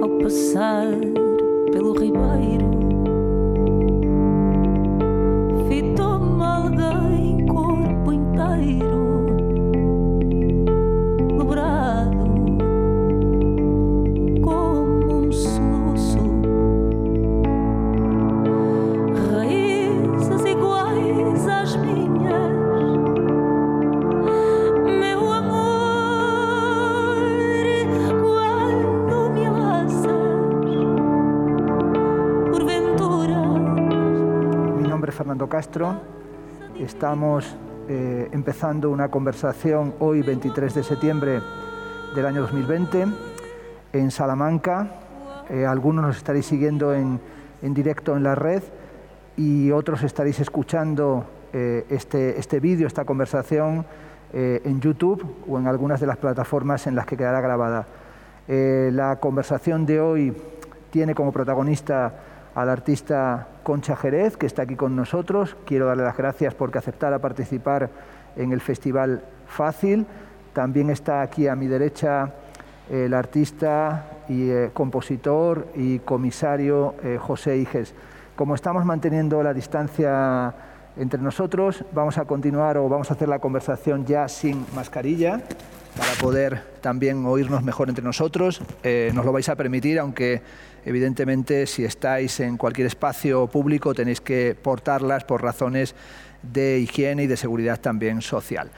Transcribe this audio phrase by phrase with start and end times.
[0.00, 0.86] Ao passar
[1.72, 2.81] pelo ribeiro,
[36.78, 37.56] Estamos
[37.88, 41.40] eh, empezando una conversación hoy, 23 de septiembre
[42.14, 43.06] del año 2020,
[43.92, 45.00] en Salamanca.
[45.50, 47.18] Eh, algunos nos estaréis siguiendo en,
[47.62, 48.62] en directo en la red
[49.36, 53.84] y otros estaréis escuchando eh, este, este vídeo, esta conversación
[54.34, 57.86] en YouTube o en algunas de las plataformas en las que quedará grabada.
[58.48, 60.34] La conversación de hoy
[60.88, 62.14] tiene como protagonista
[62.54, 65.56] al artista Concha Jerez, que está aquí con nosotros.
[65.64, 67.90] Quiero darle las gracias porque aceptara participar
[68.36, 70.06] en el Festival Fácil.
[70.52, 72.32] También está aquí a mi derecha
[72.90, 77.94] el artista y eh, compositor y comisario eh, José Iges.
[78.36, 80.52] Como estamos manteniendo la distancia
[80.96, 85.40] entre nosotros, vamos a continuar o vamos a hacer la conversación ya sin mascarilla
[85.96, 88.62] para poder también oírnos mejor entre nosotros.
[88.82, 90.42] Eh, nos lo vais a permitir, aunque
[90.84, 95.94] evidentemente si estáis en cualquier espacio público tenéis que portarlas por razones
[96.42, 98.70] de higiene y de seguridad también social.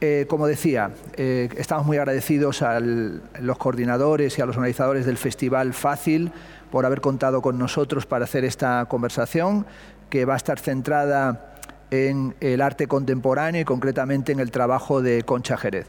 [0.00, 5.16] Eh, como decía, eh, estamos muy agradecidos a los coordinadores y a los organizadores del
[5.16, 6.32] Festival Fácil
[6.70, 9.64] por haber contado con nosotros para hacer esta conversación,
[10.10, 11.54] que va a estar centrada
[11.90, 15.86] en el arte contemporáneo y concretamente en el trabajo de Concha Jerez.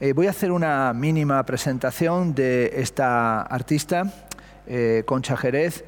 [0.00, 4.04] Eh, voy a hacer una mínima presentación de esta artista,
[4.68, 5.84] eh, Concha Jerez,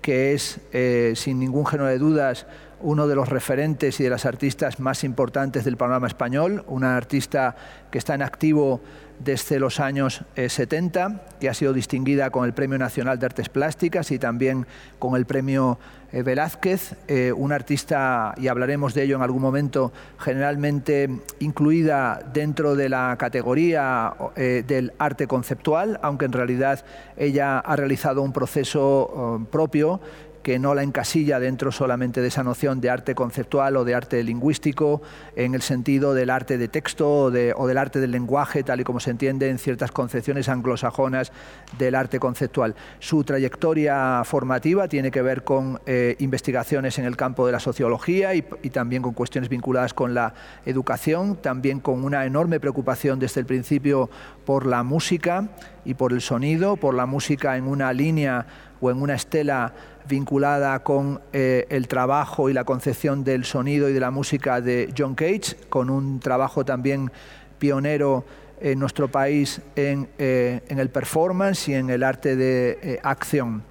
[0.00, 2.46] que es, eh, sin ningún género de dudas,
[2.80, 7.56] uno de los referentes y de las artistas más importantes del panorama español, una artista
[7.90, 8.80] que está en activo
[9.18, 13.48] desde los años eh, 70, que ha sido distinguida con el Premio Nacional de Artes
[13.48, 14.66] Plásticas y también
[14.98, 15.78] con el Premio
[16.12, 21.08] eh, Velázquez, eh, una artista, y hablaremos de ello en algún momento, generalmente
[21.38, 26.84] incluida dentro de la categoría eh, del arte conceptual, aunque en realidad
[27.16, 30.00] ella ha realizado un proceso eh, propio
[30.42, 34.22] que no la encasilla dentro solamente de esa noción de arte conceptual o de arte
[34.22, 35.02] lingüístico,
[35.36, 38.80] en el sentido del arte de texto o, de, o del arte del lenguaje, tal
[38.80, 41.32] y como se entiende en ciertas concepciones anglosajonas
[41.78, 42.74] del arte conceptual.
[42.98, 48.34] Su trayectoria formativa tiene que ver con eh, investigaciones en el campo de la sociología
[48.34, 50.34] y también con cuestiones vinculadas con la
[50.64, 54.10] educación, también con una enorme preocupación desde el principio
[54.44, 55.48] por la música
[55.84, 58.46] y por el sonido, por la música en una línea
[58.80, 59.74] o en una estela
[60.10, 64.92] vinculada con eh, el trabajo y la concepción del sonido y de la música de
[64.96, 67.10] John Cage, con un trabajo también
[67.58, 68.24] pionero
[68.60, 73.62] en nuestro país en, eh, el performance y en el arte de eh, acción.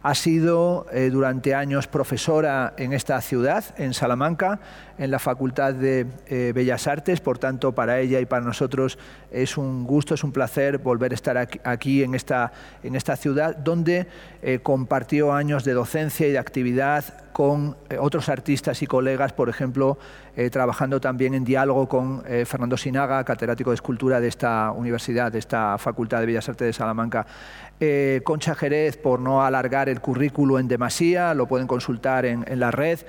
[0.00, 4.60] Ha sido durante años profesora en esta ciudad, en Salamanca,
[4.98, 7.20] en la Facultad de eh, Bellas Artes.
[7.20, 8.98] Por tanto, para ella y para nosotros
[9.30, 13.56] es un gusto, es un placer volver a estar aquí, en, esta, en esta ciudad,
[13.56, 14.06] donde
[14.42, 19.48] eh, compartió años de docencia y de actividad con eh, otros artistas y colegas, por
[19.48, 19.98] ejemplo,
[20.52, 25.76] trabajando también en diálogo con Fernando Sinaga, catedrático de escultura de esta universidad, de esta
[25.78, 27.26] Facultad de Bellas Artes de Salamanca.
[28.22, 33.00] Concha Jerez, por no alargar el currículo en demasía, lo pueden consultar en la red,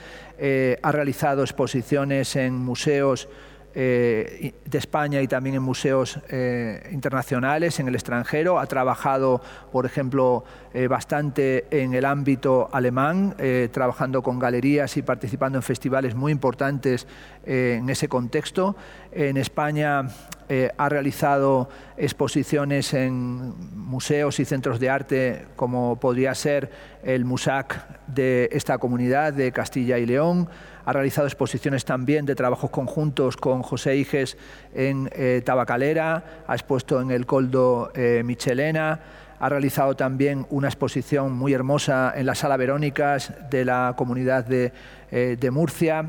[0.41, 3.27] eh, ha realizado exposiciones en museos
[3.75, 8.57] eh, de España y también en museos eh, internacionales en el extranjero.
[8.57, 9.41] Ha trabajado,
[9.73, 10.45] por ejemplo,
[10.89, 13.35] bastante en el ámbito alemán,
[13.71, 17.07] trabajando con galerías y participando en festivales muy importantes
[17.43, 18.75] en ese contexto.
[19.11, 20.07] En España
[20.49, 26.69] eh, ha realizado exposiciones en museos y centros de arte como podría ser
[27.03, 30.47] el MUSAC de esta comunidad de Castilla y León.
[30.85, 34.37] Ha realizado exposiciones también de trabajos conjuntos con José Iges
[34.73, 38.99] en eh, Tabacalera, ha expuesto en el Coldo eh, Michelena,
[39.39, 44.73] ha realizado también una exposición muy hermosa en la Sala Verónicas de la comunidad de,
[45.11, 46.05] eh, de Murcia.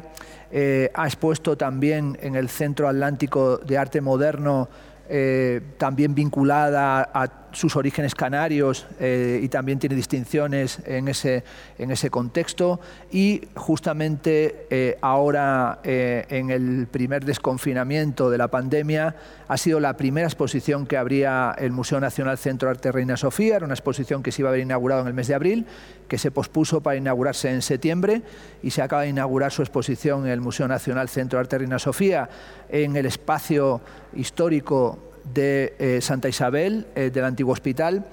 [0.50, 4.69] Eh, ha expuesto también en el Centro Atlántico de Arte Moderno,
[5.08, 11.44] eh, también vinculada a sus orígenes canarios eh, y también tiene distinciones en ese,
[11.79, 12.81] en ese contexto.
[13.11, 19.17] Y justamente eh, ahora, eh, en el primer desconfinamiento de la pandemia,
[19.49, 23.56] ha sido la primera exposición que abría el Museo Nacional Centro Arte Reina Sofía.
[23.56, 25.67] Era una exposición que se iba a haber inaugurado en el mes de abril,
[26.08, 28.23] que se pospuso para inaugurarse en septiembre
[28.62, 32.29] y se acaba de inaugurar su exposición en el Museo Nacional Centro Arte Reina Sofía
[32.69, 33.81] en el espacio
[34.14, 38.05] histórico de eh, Santa Isabel, eh, del antiguo hospital,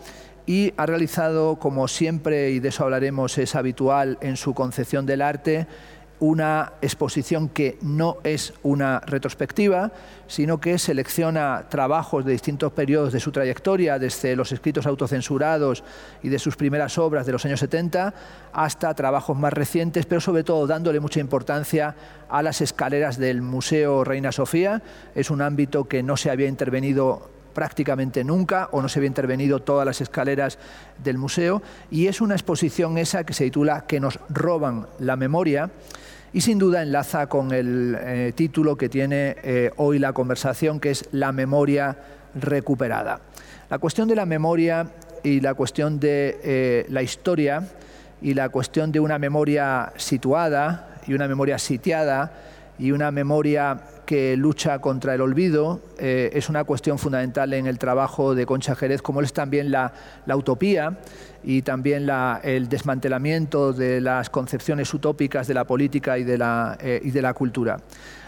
[0.46, 5.22] y ha realizado, como siempre, y de eso hablaremos, es habitual en su concepción del
[5.22, 5.68] arte,
[6.20, 9.92] una exposición que no es una retrospectiva,
[10.28, 15.84] sino que selecciona trabajos de distintos periodos de su trayectoria, desde los escritos autocensurados
[16.24, 18.14] y de sus primeras obras de los años 70
[18.52, 21.96] hasta trabajos más recientes, pero sobre todo dándole mucha importancia
[22.30, 24.82] a las escaleras del Museo Reina Sofía.
[25.14, 29.60] Es un ámbito que no se había intervenido prácticamente nunca o no se había intervenido
[29.60, 30.60] todas las escaleras
[31.04, 35.72] del museo y es una exposición esa que se titula Que nos roban la memoria
[36.34, 40.92] y sin duda enlaza con el eh, título que tiene eh, hoy la conversación, que
[40.92, 41.98] es la memoria
[42.36, 43.22] recuperada.
[43.70, 44.88] La cuestión de la memoria
[45.24, 47.68] y la cuestión de eh, la historia
[48.22, 52.32] y la cuestión de una memoria situada y una memoria sitiada
[52.80, 57.78] y una memoria que lucha contra el olvido eh, es una cuestión fundamental en el
[57.78, 59.92] trabajo de Concha Jerez, como es también la,
[60.34, 60.98] utopía
[61.44, 62.10] y también
[62.44, 67.22] el desmantelamiento de las concepciones utópicas de la política y de la, eh, y de
[67.22, 67.82] la cultura.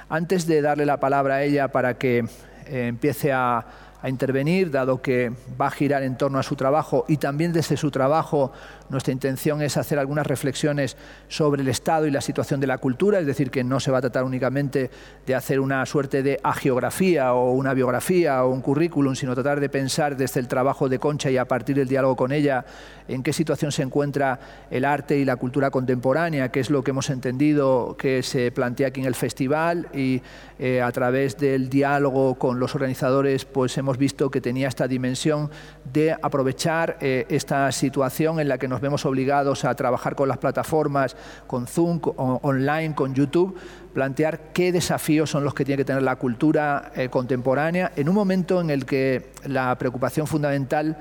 [0.10, 2.26] Antes de darle la palabra a ella para que
[2.68, 3.66] eh, empiece a,
[4.02, 7.78] a intervenir, dado que va a girar en torno a su trabajo y también desde
[7.78, 8.52] su trabajo
[8.90, 10.98] nuestra intención es hacer algunas reflexiones
[11.28, 14.00] sobre el estado y la situación de la cultura, es decir, que no se va
[14.00, 14.90] a tratar únicamente
[15.26, 19.70] de hacer una suerte de agiografía o una biografía o un currículum, sino tratar de
[19.70, 22.66] pensar desde el trabajo de Concha y a partir del diálogo con ella
[23.08, 24.40] en qué situación se encuentra
[24.72, 28.88] el arte y la cultura contemporánea, que es lo que hemos entendido que se plantea
[28.88, 30.22] aquí en el festival y
[30.58, 35.50] eh, a través del diálogo con los organizadores pues hemos visto que tenía esta dimensión
[35.92, 40.38] de aprovechar eh, esta situación en la que nos vemos obligados a trabajar con las
[40.38, 41.16] plataformas,
[41.48, 43.56] con Zoom, online, con YouTube,
[43.94, 47.92] plantear qué desafíos son los que tiene que tener la cultura eh, contemporánea.
[47.96, 50.98] En un momento en el que la preocupación fundamental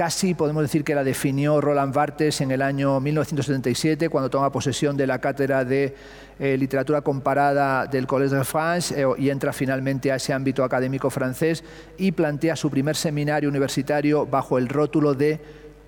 [0.00, 4.96] casi podemos decir que la definió Roland Barthes en el año 1977, cuando toma posesión
[4.96, 5.94] de la cátedra de
[6.38, 11.10] eh, literatura comparada del Collège de France eh, y entra finalmente a ese ámbito académico
[11.10, 11.62] francés
[11.98, 15.38] y plantea su primer seminario universitario bajo el rótulo de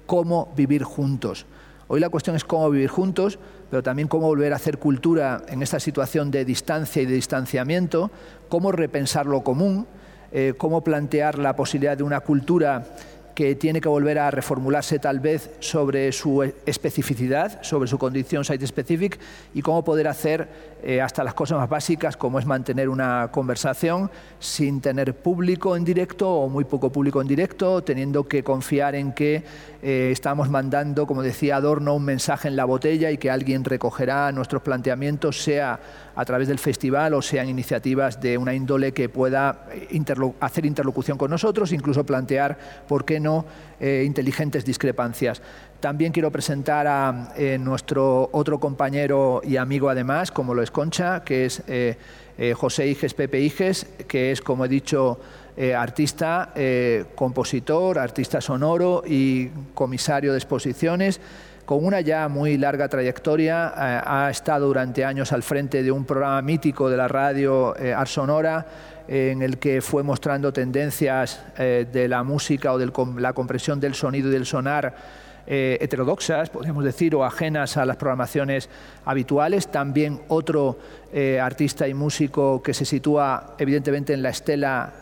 [0.04, 1.46] cómo vivir juntos.
[1.88, 3.38] Hoy la cuestión es cómo vivir juntos,
[3.70, 8.10] pero también cómo volver a hacer cultura en esta situación de distancia y de distanciamiento,
[8.50, 9.86] cómo repensar lo común,
[10.34, 12.86] eh, cómo plantear la posibilidad de una cultura
[13.34, 19.18] que tiene que volver a reformularse tal vez sobre su especificidad, sobre su condición site-specific
[19.54, 24.10] y cómo poder hacer eh, hasta las cosas más básicas, como es mantener una conversación
[24.40, 29.12] sin tener público en directo o muy poco público en directo, teniendo que confiar en
[29.12, 29.44] que
[29.80, 34.32] eh, estamos mandando, como decía Adorno, un mensaje en la botella y que alguien recogerá
[34.32, 35.78] nuestros planteamientos, sea
[36.16, 40.02] a través del festival o sean iniciativas de una índole que pueda eh,
[40.40, 42.58] hacer interlocución con nosotros, incluso plantear,
[42.88, 43.44] ¿por qué no?,
[43.80, 45.42] inteligentes discrepancias.
[45.82, 51.24] También quiero presentar a eh, nuestro otro compañero y amigo además, como lo es Concha,
[51.24, 51.62] que es
[52.54, 55.20] José Iges Pepe Iges, que es, como he dicho,
[55.76, 56.54] artista,
[57.14, 61.20] compositor, artista sonoro y comisario de exposiciones.
[61.64, 66.04] Con una ya muy larga trayectoria, eh, ha estado durante años al frente de un
[66.04, 68.66] programa mítico de la radio eh, Arsonora,
[69.06, 73.94] en el que fue mostrando tendencias eh, de la música o de la compresión del
[73.94, 74.94] sonido y del sonar
[75.46, 78.68] heterodoxas, podríamos decir, o ajenas a las programaciones
[79.04, 79.68] habituales.
[79.68, 80.78] También otro
[81.40, 84.92] artista y músico que se sitúa evidentemente en la estela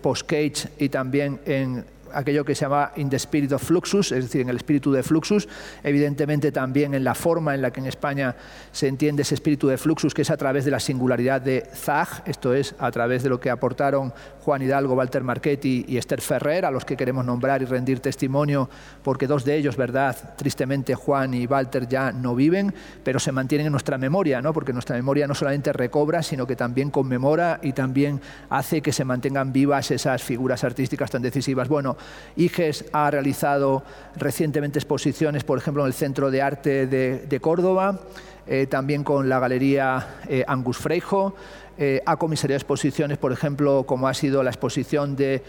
[0.00, 4.40] post-cage y también en aquello que se llama in the spirit of fluxus, es decir,
[4.42, 5.48] en el espíritu de fluxus,
[5.82, 8.34] evidentemente también en la forma en la que en España
[8.72, 12.22] se entiende ese espíritu de fluxus, que es a través de la singularidad de Zag,
[12.26, 16.64] esto es, a través de lo que aportaron Juan Hidalgo, Walter Marchetti y Esther Ferrer,
[16.64, 18.68] a los que queremos nombrar y rendir testimonio,
[19.02, 22.72] porque dos de ellos, verdad, tristemente Juan y Walter ya no viven,
[23.02, 24.52] pero se mantienen en nuestra memoria, ¿no?
[24.52, 29.04] porque nuestra memoria no solamente recobra, sino que también conmemora y también hace que se
[29.04, 31.68] mantengan vivas esas figuras artísticas tan decisivas.
[31.68, 31.95] Bueno,
[32.36, 33.82] IGES ha realizado
[34.16, 38.00] recientemente exposiciones, por ejemplo, en el Centro de Arte de, Córdoba,
[38.46, 41.34] eh, también con la Galería eh, Angus Freijo,
[41.78, 45.42] eh, ha comisariado exposiciones, por ejemplo, como ha sido la exposición de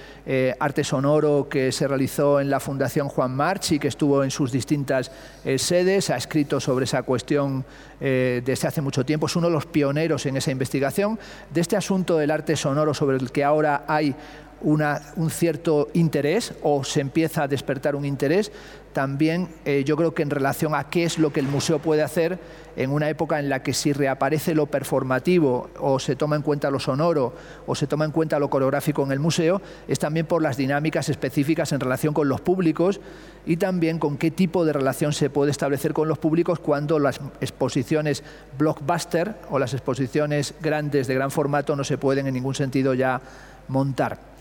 [0.60, 4.52] arte sonoro que se realizó en la Fundación Juan March y que estuvo en sus
[4.52, 5.10] distintas
[5.56, 7.64] sedes, ha escrito sobre esa cuestión
[7.98, 11.18] desde hace mucho tiempo, es uno de los pioneros en esa investigación.
[11.50, 14.14] De este asunto del arte sonoro sobre el que ahora hay
[14.62, 18.52] una- un cierto interés o se empieza a despertar un interés,
[18.94, 22.02] también eh, yo creo que en relación a qué es lo que el museo puede
[22.02, 22.40] hacer
[22.76, 26.72] en una época en la que si reaparece lo performativo o se toma en cuenta
[26.72, 27.34] lo sonoro
[27.68, 31.10] o se toma en cuenta lo coreográfico en el museo, es también por las dinámicas
[31.10, 33.00] específicas en relación con los públicos
[33.46, 37.20] y también con qué tipo de relación se puede establecer con los públicos cuando las
[37.40, 38.24] exposiciones
[38.58, 43.22] blockbuster o las exposiciones grandes de gran formato no se pueden en ningún sentido ya
[43.68, 44.37] montar.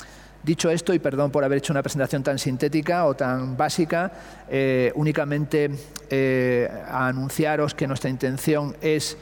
[0.47, 4.13] Dicho esto, y perdón por haber hecho una presentación tan sintética o tan básica,
[4.49, 5.69] eh, únicamente
[6.09, 9.19] eh, a anunciaros que nuestra intención es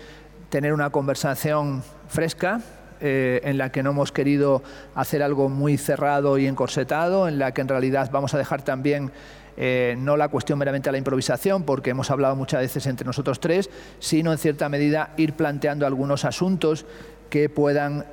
[0.51, 2.61] tener una conversación fresca,
[3.01, 4.63] eh, en la que no hemos querido
[4.95, 9.11] hacer algo muy cerrado y encorsetado, en la que en realidad vamos a dejar también
[9.57, 13.71] no la cuestión meramente a la improvisación, porque hemos hablado muchas veces entre nosotros tres,
[13.99, 16.85] sino en cierta medida ir planteando algunos asuntos
[17.31, 18.05] que puedan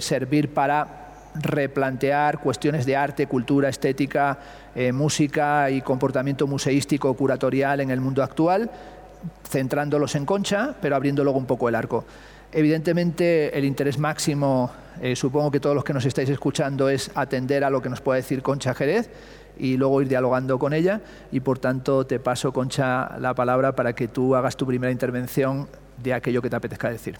[0.00, 1.05] servir para
[1.40, 4.38] replantear cuestiones de arte, cultura, estética,
[4.74, 8.70] eh, música y comportamiento museístico curatorial en el mundo actual,
[9.48, 12.04] centrándolos en Concha, pero abriendo luego un poco el arco.
[12.52, 17.64] Evidentemente, el interés máximo, eh, supongo que todos los que nos estáis escuchando, es atender
[17.64, 19.10] a lo que nos pueda decir Concha Jerez
[19.58, 21.00] y luego ir dialogando con ella.
[21.32, 25.68] Y por tanto, te paso, Concha, la palabra para que tú hagas tu primera intervención
[26.02, 27.16] de aquello que te apetezca decir.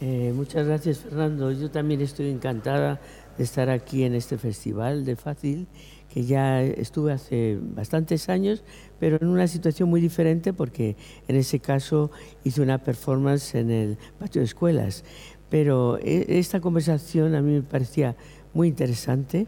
[0.00, 1.50] Eh, muchas gracias, Fernando.
[1.52, 3.00] Yo también estoy encantada
[3.38, 5.66] de estar aquí en este festival de Fácil,
[6.12, 8.62] que ya estuve hace bastantes años,
[9.00, 10.96] pero en una situación muy diferente porque
[11.28, 12.10] en ese caso
[12.44, 15.04] hice una performance en el patio de escuelas.
[15.48, 18.16] Pero eh, esta conversación a mí me parecía
[18.52, 19.46] muy interesante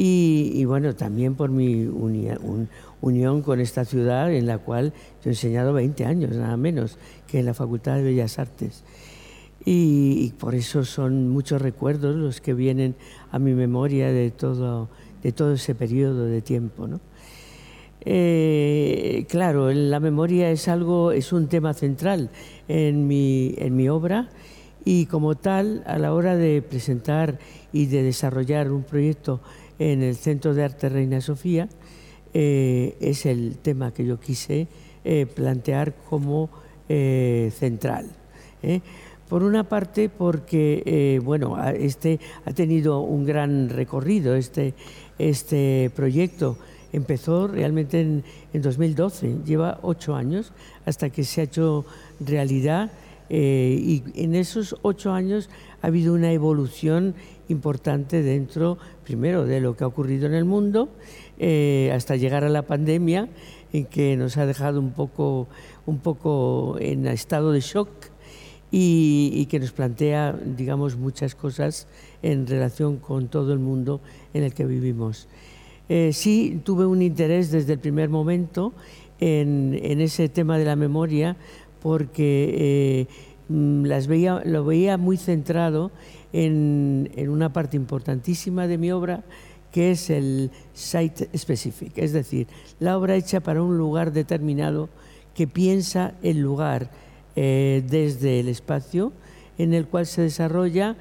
[0.00, 2.68] y, bueno, también por mi un-
[3.00, 4.92] unión con esta ciudad en la cual
[5.24, 8.84] yo he enseñado 20 años, nada menos, que en la Facultad de Bellas Artes.
[9.70, 12.94] Y, y por eso son muchos recuerdos los que vienen
[13.30, 14.88] a mi memoria de todo,
[15.22, 16.86] de todo ese periodo de tiempo.
[16.86, 17.00] ¿no?
[18.00, 22.30] Eh, claro, la memoria es algo, es un tema central
[22.66, 24.30] en mi, en mi obra
[24.86, 27.38] y como tal, a la hora de presentar
[27.70, 29.42] y de desarrollar un proyecto
[29.78, 31.68] en el Centro de Arte Reina Sofía,
[32.32, 34.66] eh, es el tema que yo quise
[35.04, 36.48] eh, plantear como
[36.88, 38.06] eh, central.
[39.28, 44.74] Por una parte, porque eh, bueno, este ha tenido un gran recorrido, este,
[45.18, 46.56] este proyecto.
[46.92, 50.52] Empezó realmente en, en 2012, lleva ocho años
[50.86, 51.84] hasta que se ha hecho
[52.20, 52.90] realidad
[53.30, 55.50] eh, y en esos ocho años
[55.82, 57.14] ha habido una evolución
[57.48, 60.88] importante dentro, primero, de lo que ha ocurrido en el mundo,
[61.38, 63.28] eh, hasta llegar a la pandemia,
[63.72, 65.48] en que nos ha dejado un poco,
[65.86, 67.88] un poco en estado de shock
[68.70, 71.86] y, y que nos plantea, digamos, muchas cosas
[72.22, 74.00] en relación con todo el mundo
[74.34, 75.28] en el que vivimos.
[75.88, 78.74] Eh, sí, tuve un interés desde el primer momento
[79.20, 81.36] en, en ese tema de la memoria
[81.80, 83.06] porque eh,
[83.48, 85.90] mm, las veía, lo veía muy centrado
[86.32, 89.24] en, en una parte importantísima de mi obra
[89.72, 92.46] que es el site specific, es decir,
[92.80, 94.88] la obra hecha para un lugar determinado
[95.34, 96.90] que piensa el lugar
[97.40, 99.12] eh, desde el espacio
[99.58, 100.96] en el cual se desarrolla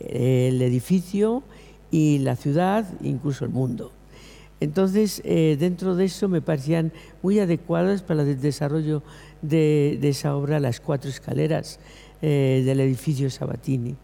[0.00, 1.44] eh, el edificio
[1.92, 3.92] y la ciudad, incluso el mundo.
[4.58, 9.04] Entonces, eh, dentro de eso me parecían muy adecuadas para el desarrollo
[9.42, 11.78] de, esa obra las cuatro escaleras
[12.20, 13.94] del edificio Sabatini.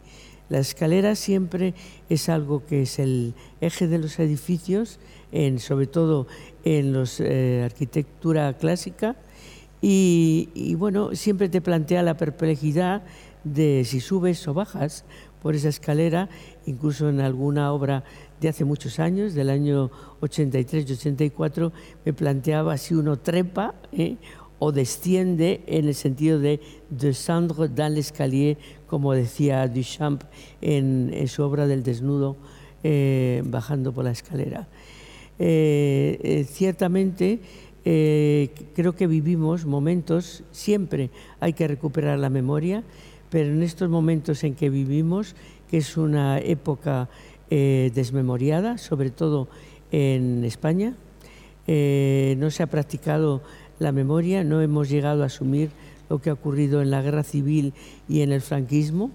[0.50, 1.74] La escalera siempre
[2.08, 5.00] es algo que es el eje de los edificios,
[5.32, 6.28] en, sobre todo
[6.62, 9.16] en la arquitectura clásica,
[9.84, 13.02] y, bueno, siempre te plantea la perplejidad
[13.42, 15.04] de si subes o bajas
[15.42, 16.28] por esa escalera,
[16.66, 18.04] incluso en alguna obra
[18.40, 21.72] de hace muchos años, del año 83 y 84,
[22.04, 24.18] me planteaba si uno trepa ¿eh?
[24.60, 30.22] o desciende en el sentido de descendre dans l'escalier, como decía Duchamp
[30.60, 32.36] en, su obra del desnudo,
[32.84, 34.68] eh, bajando por la escalera.
[35.40, 37.40] Eh, ciertamente,
[37.84, 41.10] eh, creo que vivimos momentos, siempre
[41.40, 42.84] hay que recuperar la memoria,
[43.30, 45.34] pero en estos momentos en que vivimos,
[45.70, 47.08] que es una época
[47.50, 49.48] eh, desmemoriada, sobre todo
[49.90, 50.94] en España.
[51.66, 53.42] Eh, no se ha practicado
[53.78, 55.70] la memoria, no hemos llegado a asumir
[56.08, 57.74] lo que ha ocurrido en la guerra civil
[58.08, 59.10] y en el franquismo.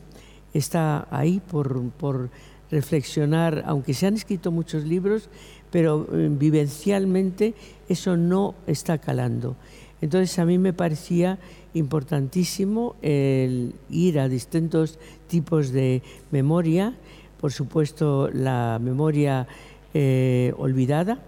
[0.53, 2.29] Está ahí por, por
[2.71, 5.29] reflexionar, aunque se han escrito muchos libros,
[5.71, 7.53] pero eh, vivencialmente
[7.89, 9.55] eso no está calando.
[10.01, 11.39] Entonces a mí me parecía
[11.73, 16.01] importantísimo el ir a distintos tipos de
[16.31, 16.93] memoria,
[17.39, 19.47] por supuesto la memoria
[19.93, 21.19] eh, olvidada,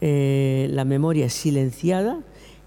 [0.00, 2.20] eh, la memoria silenciada,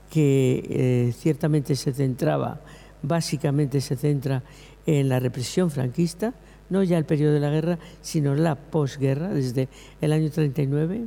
[0.10, 2.60] que ciertamente se centraba,
[3.02, 4.44] básicamente se centra
[4.86, 6.34] en la represión franquista,
[6.70, 9.68] no ya el periodo de la guerra, sino la posguerra, desde
[10.00, 11.06] el año 39.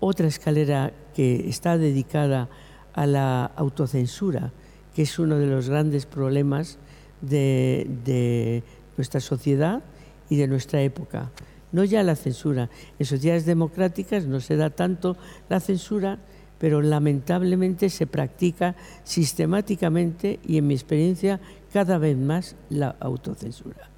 [0.00, 2.48] Otra escalera que está dedicada
[2.92, 4.52] a la autocensura,
[4.94, 6.78] que es uno de los grandes problemas
[7.20, 8.62] de,
[8.96, 9.82] nuestra sociedad
[10.28, 11.30] y de nuestra época.
[11.70, 12.70] No ya la censura.
[12.98, 15.16] En sociedades democráticas no se da tanto
[15.48, 16.18] la censura,
[16.58, 18.74] pero lamentablemente se practica
[19.04, 21.40] sistemáticamente y en mi experiencia
[21.72, 23.90] cada vez más la autocensura.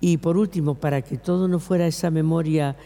[0.00, 2.76] Y por último, para que todo no fuera esa memoria,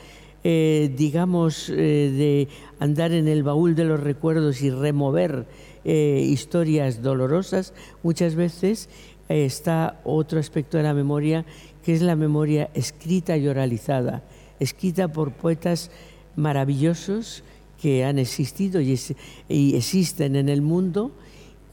[0.47, 2.49] eh, digamos, eh, de
[2.79, 5.47] andar en el baúl de los recuerdos y remover
[5.87, 7.73] eh, historias dolorosas,
[8.03, 8.91] muchas veces
[9.31, 11.47] está otro aspecto de la memoria,
[11.83, 14.23] que es la memoria escrita y oralizada,
[14.61, 15.91] escrita por poetas
[16.37, 17.43] maravillosos
[17.81, 19.01] que han existido y,
[19.49, 21.11] y existen en el mundo,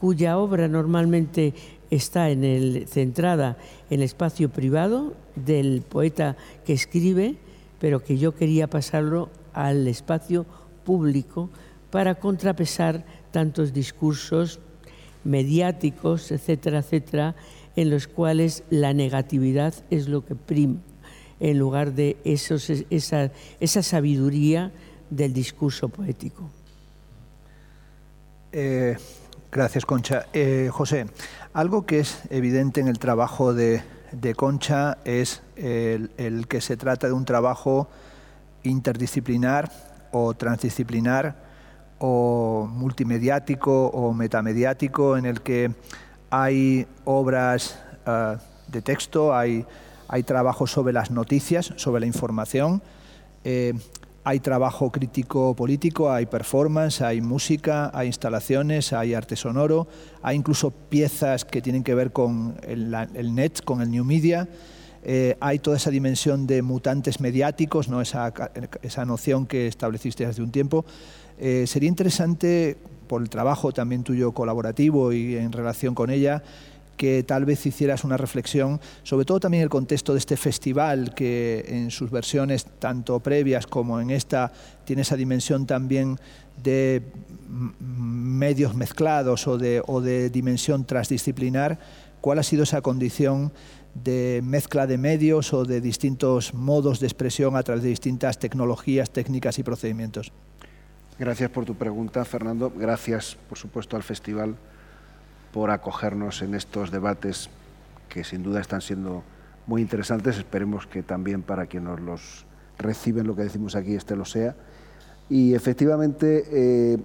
[0.00, 1.52] cuya obra normalmente
[1.90, 3.58] está en el, centrada
[3.90, 7.36] en el espacio privado del poeta que escribe,
[7.82, 10.46] pero que yo quería pasarlo al espacio
[10.84, 11.50] público
[11.90, 14.60] para contrapesar tantos discursos
[15.24, 17.34] mediáticos, etcétera, etcétera,
[17.74, 20.78] en los cuales la negatividad es lo que prima,
[21.40, 24.70] en lugar de esa sabiduría
[25.10, 26.48] del discurso poético.
[28.52, 28.96] Eh,
[29.50, 30.26] gracias, Concha.
[30.32, 31.06] Eh, José,
[31.52, 33.82] algo que es evidente en el trabajo de,
[34.36, 37.88] Concha es el, que se trata de un trabajo
[38.62, 39.70] interdisciplinar
[40.12, 41.36] o transdisciplinar
[41.98, 45.72] o multimediático o metamediático en el que
[46.30, 48.38] hay obras ah,
[48.68, 49.66] de texto, hay,
[50.08, 52.82] hay trabajos sobre las noticias, sobre la información,
[53.44, 53.74] eh,
[54.24, 59.88] hay trabajo crítico político, hay performance, hay música, hay instalaciones, hay arte sonoro,
[60.22, 62.90] hay incluso piezas que tienen que ver con el,
[63.34, 64.48] net, con el new media.
[65.04, 68.00] Eh, hay toda esa dimensión de mutantes mediáticos, ¿no?
[68.00, 68.32] esa,
[68.82, 70.84] esa noción que estableciste hace un tiempo.
[71.38, 72.76] Eh, sería interesante,
[73.08, 76.42] por el trabajo también tuyo colaborativo y en relación con ella,
[77.02, 81.64] que tal vez hicieras una reflexión, sobre todo también el contexto de este festival, que
[81.66, 84.52] en sus versiones tanto previas como en esta
[84.84, 86.16] tiene esa dimensión también
[86.62, 87.02] de
[87.80, 91.80] medios mezclados o de, o de dimensión transdisciplinar.
[92.20, 93.50] ¿Cuál ha sido esa condición
[93.96, 99.10] de mezcla de medios o de distintos modos de expresión a través de distintas tecnologías,
[99.10, 100.30] técnicas y procedimientos?
[101.18, 102.70] Gracias por tu pregunta, Fernando.
[102.70, 104.54] Gracias, por supuesto, al festival
[105.52, 107.50] por acogernos en estos debates
[108.08, 109.22] que sin duda están siendo
[109.66, 110.38] muy interesantes.
[110.38, 112.46] Esperemos que también para quienes los
[112.78, 114.54] reciben lo que decimos aquí este lo sea.
[115.28, 116.98] Y efectivamente, eh,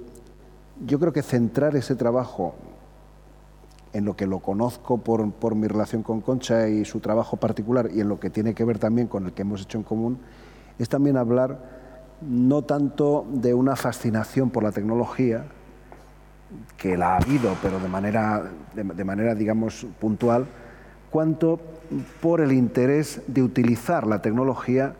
[0.85, 2.55] yo creo que centrar ese trabajo
[3.93, 7.89] en lo que lo conozco por, por, mi relación con Concha y su trabajo particular
[7.93, 10.19] y en lo que tiene que ver también con el que hemos hecho en común,
[10.77, 11.77] es también hablar
[12.21, 15.45] no tanto de una fascinación por la tecnología,
[16.77, 20.45] que la ha habido, pero de manera, de, manera, digamos, puntual,
[21.09, 21.59] cuanto
[22.21, 24.93] por el interés de utilizar la tecnología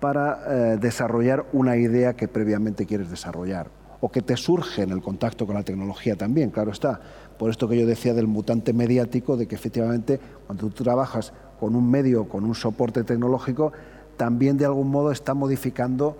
[0.00, 3.68] para eh, desarrollar una idea que previamente quieres desarrollar
[4.00, 7.00] o que te surge en el contacto con la tecnología también, claro está.
[7.38, 11.76] Por esto que yo decía del mutante mediático, de que efectivamente cuando tú trabajas con
[11.76, 13.72] un medio, con un soporte tecnológico,
[14.16, 16.16] también de algún modo está modificando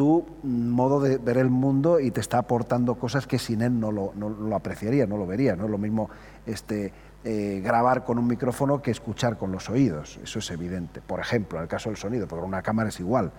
[0.00, 3.92] tu modo de ver el mundo y te está aportando cosas que sin él no
[3.92, 5.56] lo, no apreciaría, no lo vería.
[5.56, 6.08] No es lo mismo
[6.46, 6.90] este,
[7.22, 11.02] eh, grabar con un micrófono que escuchar con los oídos, eso es evidente.
[11.02, 13.30] Por ejemplo, en el caso del sonido, porque una cámara es igual.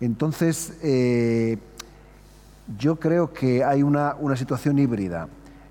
[0.00, 1.58] Entonces, eh,
[2.78, 5.26] yo creo que hay una, situación híbrida.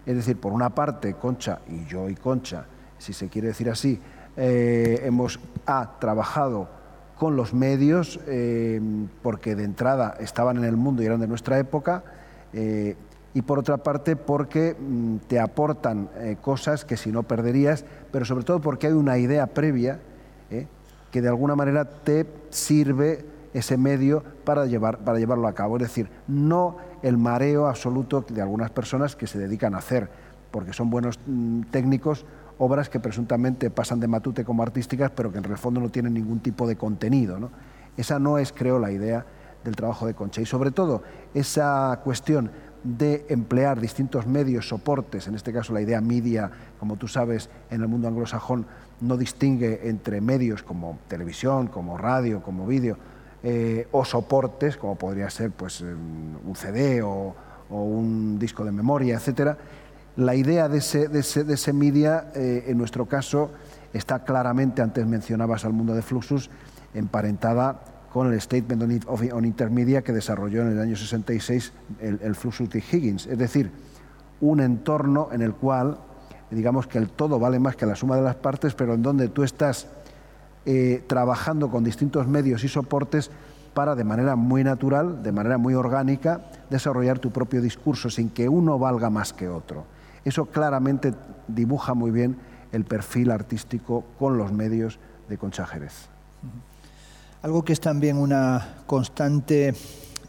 [0.06, 2.66] Es decir, por una parte, Concha y yo y Concha,
[2.98, 3.98] si se quiere decir así,
[4.36, 5.40] eh, hemos
[6.02, 6.77] trabajado
[7.18, 8.80] con los medios, eh,
[9.22, 12.04] porque de entrada estaban en el mundo y eran de nuestra época,
[12.54, 12.96] eh,
[13.34, 18.26] y por otra parte porque mm, te aportan eh, cosas que si no perderías, pero
[18.26, 20.00] sobre todo porque hay una idea previa
[21.12, 25.78] que de alguna manera te sirve ese medio para, llevar, para llevarlo a cabo.
[25.78, 30.10] Es decir, no el mareo absoluto de algunas personas que se dedican a hacer,
[30.52, 32.26] porque son buenos mm, técnicos,
[32.58, 36.14] obras que presuntamente pasan de matute como artísticas, pero que en el fondo no tienen
[36.14, 37.52] ningún tipo de contenido.
[37.96, 39.26] Esa no es, creo, la idea
[39.64, 40.42] del trabajo de Concha.
[40.42, 42.52] Y sobre todo, esa cuestión
[42.84, 47.82] de emplear distintos medios, soportes, en este caso la idea media, como tú sabes, en
[47.82, 48.66] el mundo anglosajón
[49.02, 52.98] no distingue entre medios como televisión, como radio, como vídeo,
[53.44, 57.36] eh, o soportes, como podría ser pues, un CD o,
[57.70, 59.58] un disco de memoria, etc.
[60.18, 63.52] La idea de ese, de ese, media, eh, en nuestro caso,
[63.94, 66.50] está claramente, antes mencionabas al mundo de Fluxus,
[66.96, 67.80] emparentada
[68.12, 72.80] con el Statement on, Intermedia que desarrolló en el año 66 el, el Fluxus de
[72.80, 73.28] Higgins.
[73.28, 73.72] Es decir,
[74.42, 76.00] un entorno en el cual,
[76.50, 79.28] digamos que el todo vale más que la suma de las partes, pero en donde
[79.28, 79.88] tú estás
[80.66, 83.30] eh, trabajando con distintos medios y soportes
[83.76, 88.50] para, de manera muy natural, de manera muy orgánica, desarrollar tu propio discurso sin que
[88.50, 89.86] uno valga más que otro.
[90.28, 91.14] Eso claramente
[91.48, 92.36] dibuja muy bien
[92.74, 96.10] el perfil artístico con los medios de Concha Jerez.
[97.44, 99.74] Algo que es también una constante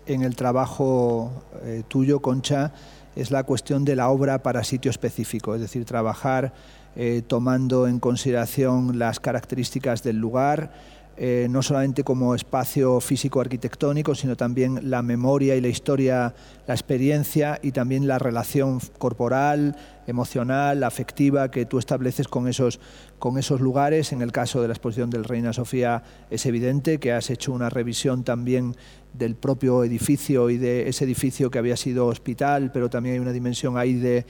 [0.07, 1.33] en el trabajo
[1.65, 2.73] eh, tuyo, Concha,
[3.17, 6.53] es la cuestión de la obra para sitio específico, es decir, trabajar
[6.95, 10.71] eh, tomando en consideración las características del lugar,
[11.21, 16.33] eh, no solamente como espacio físico arquitectónico, sino también la memoria y la historia,
[16.69, 19.75] la experiencia y también la relación corporal,
[20.07, 22.79] emocional, afectiva que tú estableces con esos,
[23.19, 24.13] con esos lugares.
[24.13, 27.69] En el caso de la exposición del Reina Sofía es evidente que has hecho una
[27.69, 28.77] revisión también
[29.13, 33.33] del propio edificio y de ese edificio que había sido hospital, pero también hay una
[33.33, 34.25] dimensión ahí de,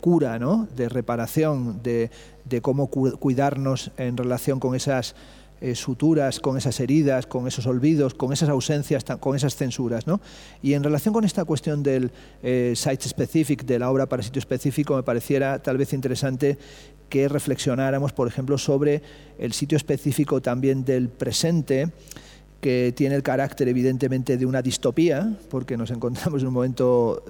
[0.00, 0.66] cura, ¿no?
[0.74, 2.10] de reparación, de,
[2.62, 5.14] cómo cuidarnos en relación con esas
[5.64, 10.08] eh, suturas, con esas heridas, con esos olvidos, con esas ausencias, con esas censuras.
[10.08, 10.20] ¿no?
[10.60, 12.10] Y en relación con esta cuestión del
[12.42, 16.58] eh, site specific, de la obra para sitio específico, me pareciera tal vez interesante
[17.08, 19.02] que reflexionáramos, por ejemplo, sobre
[19.38, 21.92] el sitio específico también del presente,
[22.60, 27.22] que tiene el carácter evidentemente de una distopía, porque nos encontramos en un momento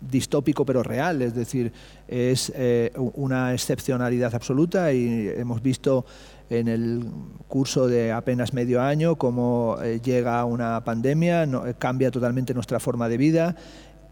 [0.00, 1.72] distópico pero real, es decir,
[2.06, 6.04] es eh, una excepcionalidad absoluta y hemos visto
[6.50, 7.04] en el
[7.48, 13.16] curso de apenas medio año cómo eh, llega una pandemia, cambia totalmente nuestra forma de
[13.16, 13.56] vida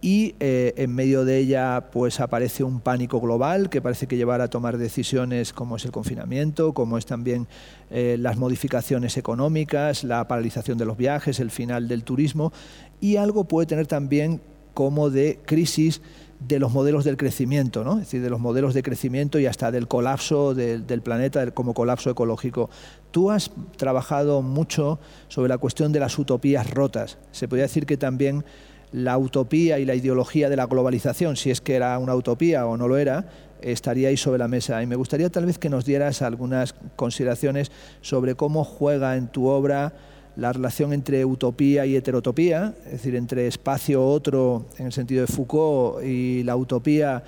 [0.02, 4.44] y eh, en medio de ella pues aparece un pánico global que parece que llevará
[4.44, 7.46] a tomar decisiones como es el confinamiento, como es también
[7.88, 12.52] eh, las modificaciones económicas, la paralización de los viajes, el final del turismo
[13.00, 14.40] y algo puede tener también
[14.74, 16.02] como de crisis
[16.48, 17.94] de los modelos del crecimiento, ¿no?
[17.94, 22.10] es decir, de los modelos de crecimiento y hasta del colapso del, planeta como colapso
[22.10, 22.70] ecológico.
[23.10, 27.18] Tú has trabajado mucho sobre la cuestión de las utopías rotas.
[27.32, 28.44] Se podría decir que también
[28.92, 32.76] la utopía y la ideología de la globalización, si es que era una utopía o
[32.76, 33.26] no lo era,
[33.62, 34.82] estaría ahí sobre la mesa.
[34.82, 39.46] Y me gustaría tal vez que nos dieras algunas consideraciones sobre cómo juega en tu
[39.46, 39.94] obra
[40.36, 45.26] la relación entre utopía y heterotopía, es decir, entre espacio otro en el sentido de
[45.26, 47.22] Foucault y la utopía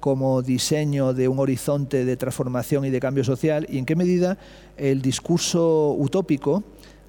[0.00, 4.36] como diseño de un horizonte de transformación y de cambio social, y en qué medida
[4.76, 6.64] el discurso utópico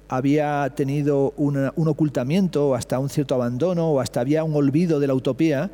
[0.08, 5.06] había tenido un ocultamiento o hasta un cierto abandono o hasta había un olvido de
[5.08, 5.70] la utopía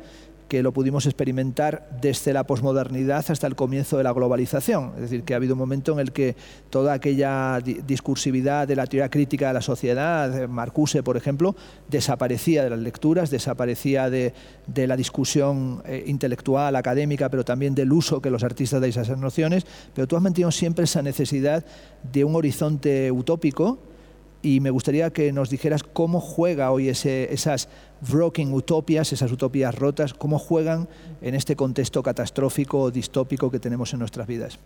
[0.51, 4.91] que lo pudimos experimentar desde la posmodernidad hasta el comienzo de la globalización.
[4.95, 6.35] Es decir, que ha habido un momento en el que
[6.69, 11.55] toda aquella discursividad de la teoría crítica de la sociedad, Marcuse, por ejemplo,
[11.89, 14.33] desaparecía de las lecturas, desaparecía de,
[14.75, 19.19] la discusión eh, intelectual, académica, pero también del uso que los artistas dais a esas
[19.19, 19.65] nociones.
[19.95, 21.63] Pero tú has mantenido siempre esa necesidad
[22.11, 23.79] de un horizonte utópico
[24.41, 27.69] y me gustaría que nos dijeras cómo juega hoy esas
[28.09, 30.87] broken utopias, esas utopías rotas, cómo juegan
[31.21, 34.59] en este contexto catastrófico o distópico que tenemos en nuestras vidas.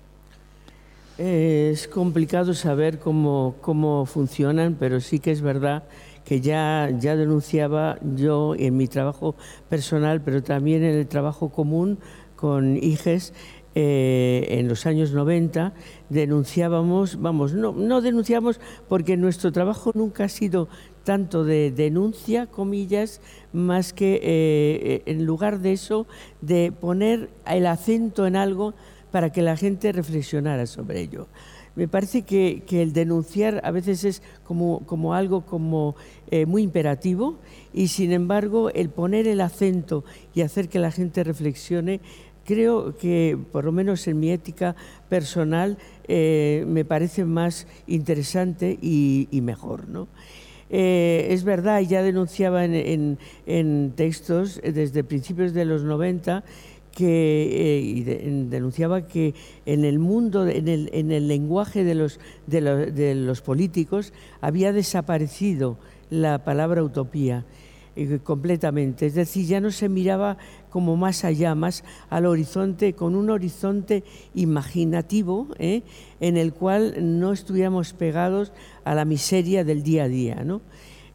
[1.18, 5.84] Es complicado saber cómo, cómo funcionan, pero sí que es verdad
[6.26, 9.36] que ya, ya denunciaba yo en mi trabajo
[9.70, 12.00] personal, pero también en el trabajo común
[12.36, 13.34] con IGES,
[13.76, 15.74] eh, en los años 90
[16.10, 20.70] denunciábamos, vamos, no, no denunciamos porque nuestro trabajo nunca ha sido
[21.04, 23.22] tanto de denuncia, comillas,
[23.54, 26.08] más que eh, en lugar de eso,
[26.42, 28.74] de poner el acento en algo
[29.12, 31.28] para que la gente reflexionara sobre ello.
[31.76, 35.96] Me parece que, el denunciar a veces es como, algo como
[36.32, 37.38] eh, muy imperativo
[37.74, 42.00] y sin embargo el poner el acento y hacer que la gente reflexione
[42.46, 44.76] creo que, por lo menos en mi ética
[45.10, 45.78] personal,
[46.08, 49.90] eh, me parece más interesante y, mejor.
[49.90, 50.08] ¿no?
[50.70, 53.18] Eh, es verdad, ya denunciaba en,
[53.96, 56.44] textos desde principios de los 90
[56.92, 59.34] que eh, denunciaba que
[59.66, 64.14] en el mundo, en el, en el lenguaje de los, de, lo- de los políticos
[64.40, 65.78] había desaparecido
[66.10, 67.44] la palabra utopía
[68.24, 69.06] completamente.
[69.06, 70.38] Es decir, ya no se miraba
[70.76, 75.84] como más allá, más al horizonte, con un horizonte imaginativo, ¿eh?
[76.20, 78.52] en el cual no estuviéramos pegados
[78.84, 80.46] a la miseria del día a día.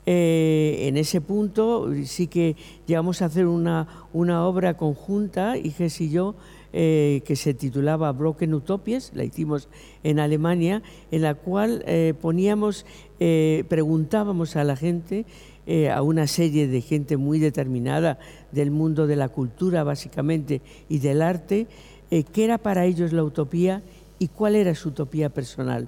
[0.06, 6.08] Eh, en ese punto sí que llegamos a hacer una, una obra conjunta, Iges y
[6.08, 6.36] yo,
[6.72, 9.68] eh, que se titulaba Broken Utopias, la hicimos
[10.04, 11.84] en Alemania, en la cual
[12.22, 12.86] poníamos,
[13.18, 15.26] preguntábamos a la gente,
[15.70, 18.18] eh, a una serie de gente muy determinada
[18.50, 21.68] del mundo de la cultura básicamente y del arte,
[22.10, 23.82] eh, qué era para ellos la utopía
[24.18, 25.86] y cuál era su utopía personal.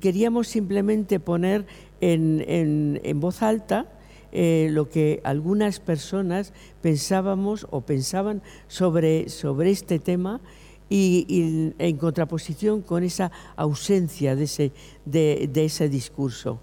[0.00, 1.64] Queríamos simplemente poner
[2.02, 3.86] en, en- en voz alta
[4.30, 10.40] eh, lo que algunas personas pensábamos o pensaban sobre, sobre este tema
[10.90, 14.72] y, y en contraposición con esa ausencia de ese,
[15.06, 16.60] de, de ese discurso.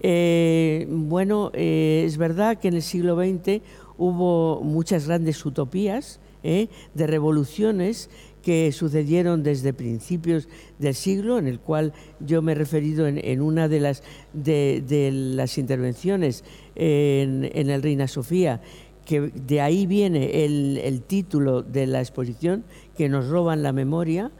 [0.00, 3.62] Eh, bueno, eh, es verdad que en el siglo XX
[3.96, 6.68] hubo muchas grandes utopías ¿eh?
[6.94, 8.10] de revoluciones
[8.42, 13.42] que sucedieron desde principios del siglo, en el cual yo me he referido en, en
[13.42, 16.44] una de las, de, las intervenciones
[16.76, 18.62] en, en el Reina Sofía,
[19.04, 22.64] que de ahí viene el, el título de la exposición,
[22.96, 24.30] que nos roban la memoria,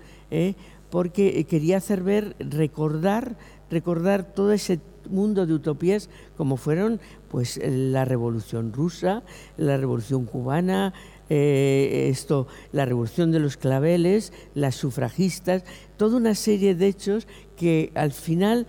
[0.91, 3.37] porque quería hacer ver, recordar,
[3.69, 4.79] recordar todo ese
[5.11, 9.23] mundo de utopías como fueron pues la revolución rusa,
[9.57, 10.95] la revolución cubana,
[11.31, 15.65] eh, esto, la revolución de los claveles, las sufragistas,
[15.97, 18.67] toda una serie de hechos que al final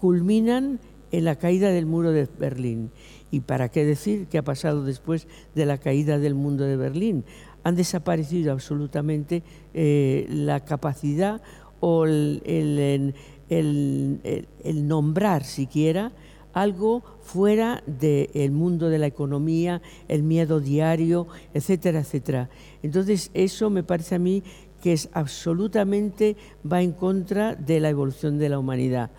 [0.00, 0.80] culminan
[1.12, 2.90] en la caída del muro de Berlín.
[3.30, 7.24] ¿Y para qué decir qué ha pasado después de la caída del mundo de Berlín?
[7.64, 9.42] Han desaparecido absolutamente
[9.72, 11.40] eh, la capacidad
[11.80, 13.14] o el, el-
[13.58, 16.12] el- nombrar siquiera
[16.52, 22.50] algo fuera del mundo de la economía, el miedo diario, etcétera, etcétera.
[22.82, 24.42] Entonces, eso me parece a mí
[24.82, 26.36] que es absolutamente
[26.70, 29.10] va en contra de la evolución de la humanidad,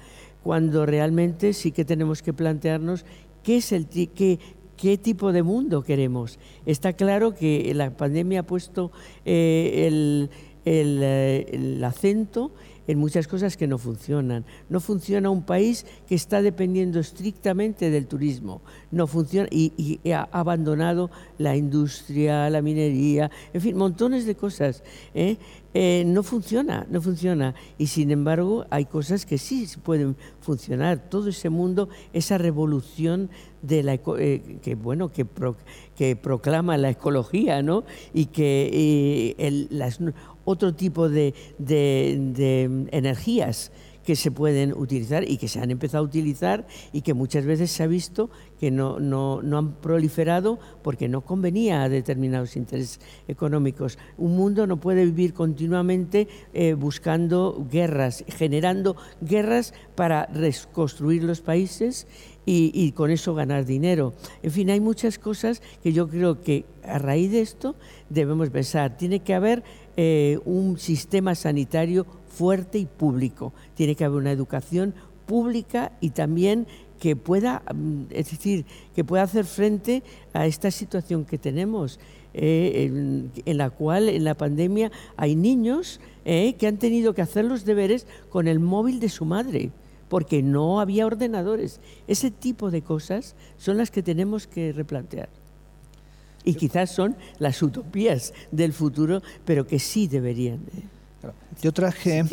[0.43, 3.05] cuando realmente sí que tenemos que plantearnos
[3.43, 4.39] qué es el qué,
[4.77, 6.37] qué tipo de mundo queremos.
[6.65, 8.91] Está claro que la pandemia ha puesto
[9.25, 10.29] eh, el,
[10.65, 12.51] el, eh, el acento
[12.87, 14.45] en muchas cosas que no funcionan.
[14.69, 18.61] No funciona un país que está dependiendo estrictamente del turismo.
[18.91, 24.83] No funciona y, ha abandonado la industria, la minería, en fin, montones de cosas.
[25.13, 25.37] ¿eh?
[25.75, 27.55] Eh, no funciona, no funciona.
[27.77, 31.09] Y sin embargo, hay cosas que sí pueden funcionar.
[31.09, 33.29] Todo ese mundo, esa revolución
[33.63, 35.55] de la eh, que bueno que, pro-
[35.95, 37.85] que proclama la ecología, ¿no?
[38.13, 39.99] Y que eh, las
[40.45, 41.33] otro tipo de,
[42.91, 43.71] energías
[44.03, 47.71] que se pueden utilizar y que se han empezado a utilizar y que muchas veces
[47.71, 48.29] se ha visto
[48.59, 48.97] que no
[49.57, 53.97] han proliferado porque no convenía a determinados intereses económicos.
[54.17, 62.05] Un mundo no puede vivir continuamente eh, buscando guerras, generando guerras para reconstruir los países
[62.45, 64.13] y, y con eso ganar dinero.
[64.41, 67.75] En fin, hay muchas cosas que yo creo que a raíz de esto
[68.09, 68.97] debemos pensar.
[68.97, 69.63] Tiene que haber
[69.97, 73.53] eh, un sistema sanitario fuerte y público.
[73.75, 74.93] Tiene que haber una educación
[75.25, 76.67] pública y también
[76.99, 80.03] que pueda, mm, es decir, que pueda hacer frente
[80.33, 81.99] a esta situación que tenemos,
[82.33, 82.89] eh,
[83.45, 87.65] en, la cual en la pandemia hay niños eh, que han tenido que hacer los
[87.65, 89.71] deberes con el móvil de su madre
[90.09, 91.81] porque no había ordenadores.
[92.07, 95.29] Ese tipo de cosas son las que tenemos que replantear.
[96.43, 100.59] Y quizás son las utopías del futuro, pero que sí deberían.
[101.61, 102.25] Yo traje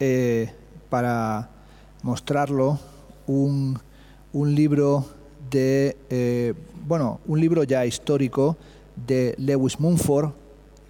[0.00, 0.50] eh,
[0.90, 1.48] para
[2.02, 2.80] mostrarlo
[3.26, 3.78] un,
[4.32, 5.06] un libro
[5.50, 6.54] de, eh,
[6.86, 8.56] bueno, un libro ya histórico
[9.06, 10.30] de Lewis Mumford,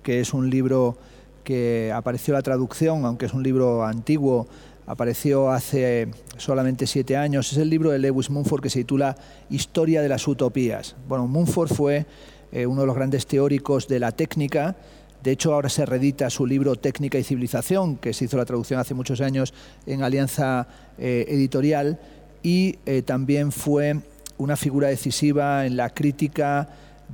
[0.03, 0.97] que es un libro
[1.45, 4.47] que apareció la traducción, aunque es un libro antiguo,
[4.87, 7.53] apareció hace solamente siete años.
[7.53, 9.17] Es el libro de Lewis Mumford que se titula
[9.51, 10.97] Historia de las Utopías.
[11.09, 12.07] Bueno, Mumford fue
[12.53, 14.77] eh, uno de los grandes teóricos de la técnica.
[15.23, 18.79] De hecho, ahora se reedita su libro Técnica y Civilización, que se hizo la traducción
[18.79, 19.55] hace muchos años
[19.87, 20.67] en Alianza
[20.99, 21.99] eh, Editorial,
[22.43, 23.97] y eh, también fue
[24.38, 26.69] una figura decisiva en la crítica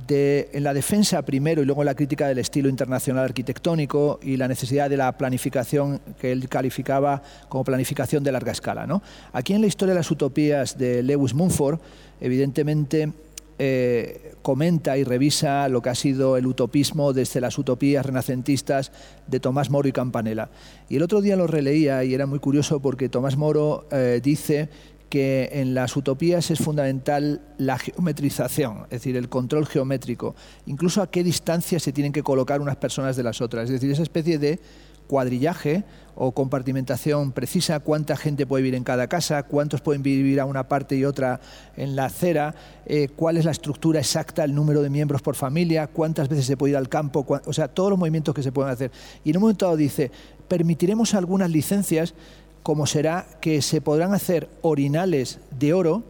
[0.07, 4.37] de, en la defensa primero y luego en la crítica del estilo internacional arquitectónico y
[4.37, 8.87] la necesidad de la planificación que él calificaba como planificación de larga escala.
[8.87, 9.01] ¿no?
[9.33, 11.79] Aquí en la historia de las utopías de Lewis Mumford,
[12.21, 13.11] evidentemente
[13.59, 18.93] eh, comenta y revisa lo que ha sido el utopismo desde las utopías renacentistas
[19.27, 20.49] de Tomás Moro y Campanella.
[20.87, 24.69] Y el otro día lo releía y era muy curioso porque Tomás Moro eh, dice
[25.09, 31.09] que en las utopías es fundamental la geometrización, es decir, el control geométrico, incluso a
[31.09, 34.37] qué distancia se tienen que colocar unas personas de las otras, es decir, esa especie
[34.37, 34.59] de
[35.09, 40.45] cuadrillaje o compartimentación precisa, cuánta gente puede vivir en cada casa, cuántos pueden vivir a
[40.45, 41.41] una parte y otra
[41.75, 42.53] en la acera,
[42.85, 46.57] eh, cuál es la estructura exacta, el número de miembros por familia, cuántas veces se
[46.57, 48.91] puede ir al campo, o sea, todos los movimientos que se pueden hacer.
[49.23, 50.11] Y en un momento dado dice,
[50.47, 52.13] permitiremos algunas licencias
[52.61, 56.03] como será que se podrán hacer orinales de oro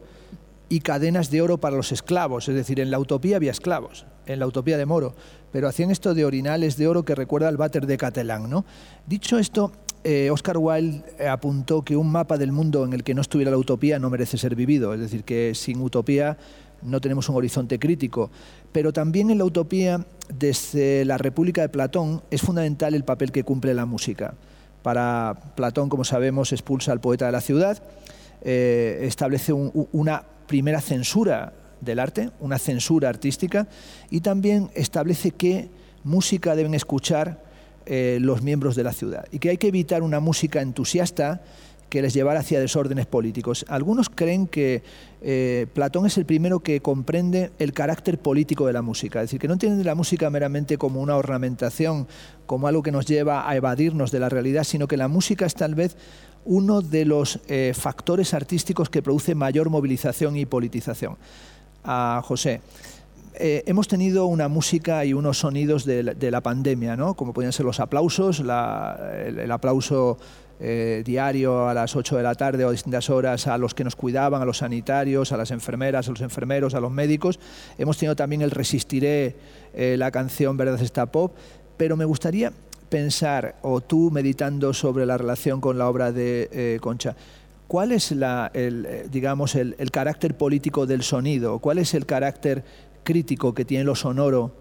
[0.70, 2.48] y cadenas de oro para los esclavos.
[2.48, 5.16] Es decir, en la utopía había esclavos, en la utopía de Moro,
[5.52, 8.50] pero hacían esto de orinales de oro que recuerda al váter de Catalán.
[8.50, 8.66] ¿no?
[9.08, 9.72] Dicho esto,
[10.04, 13.58] eh, Oscar Wilde apuntó que un mapa del mundo en el que no estuviera la
[13.58, 16.38] utopía no merece ser vivido, es decir, que sin utopía
[16.82, 18.32] no tenemos un horizonte crítico.
[18.72, 23.44] Pero también en la utopía, desde la República de Platón, es fundamental el papel que
[23.44, 24.36] cumple la música.
[24.84, 27.82] Para Platón, como sabemos, expulsa al poeta de la ciudad,
[28.42, 33.68] eh, establece una primera censura del arte, una censura artística,
[34.10, 35.70] y también establece qué
[36.04, 37.40] música deben escuchar
[37.86, 41.42] eh, los miembros de la ciudad y que hay que evitar una música entusiasta
[41.90, 43.66] que les llevara hacia desórdenes políticos.
[43.68, 44.84] Algunos creen que
[45.22, 49.40] eh, Platón es el primero que comprende el carácter político de la música, es decir,
[49.40, 52.08] que no entiende la música meramente como una ornamentación,
[52.46, 55.56] como algo que nos lleva a evadirnos de la realidad, sino que la música es
[55.56, 55.98] tal vez
[56.46, 61.18] uno de los eh, factores artísticos que produce mayor movilización y politización.
[61.84, 62.62] A José.
[63.36, 67.14] Eh, hemos tenido una música y unos sonidos de la, pandemia, ¿no?
[67.14, 70.18] como podían ser los aplausos, el, aplauso
[70.60, 73.84] eh, diario a las 8 de la tarde o a distintas horas a los que
[73.84, 77.40] nos cuidaban, a los sanitarios, a las enfermeras, a los enfermeros, a los médicos.
[77.78, 79.36] Hemos tenido también el Resistiré,
[79.74, 81.36] eh, la canción Verdad está pop,
[81.78, 82.52] pero me gustaría
[82.90, 87.16] pensar, o tú meditando sobre la relación con la obra de Concha,
[87.68, 91.60] ¿cuál es la, el, digamos, el, el carácter político del sonido?
[91.60, 92.64] ¿Cuál es el carácter
[93.04, 94.54] crítico que tiene lo sonoro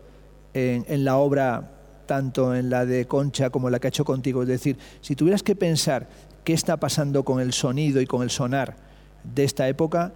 [0.55, 1.78] en, la obra,
[2.09, 4.43] tanto en la de Concha como en la que ha hecho contigo.
[4.43, 6.09] Es decir, si tuvieras que pensar
[6.43, 8.75] qué está pasando con el sonido y con el sonar
[9.23, 10.13] de esta época,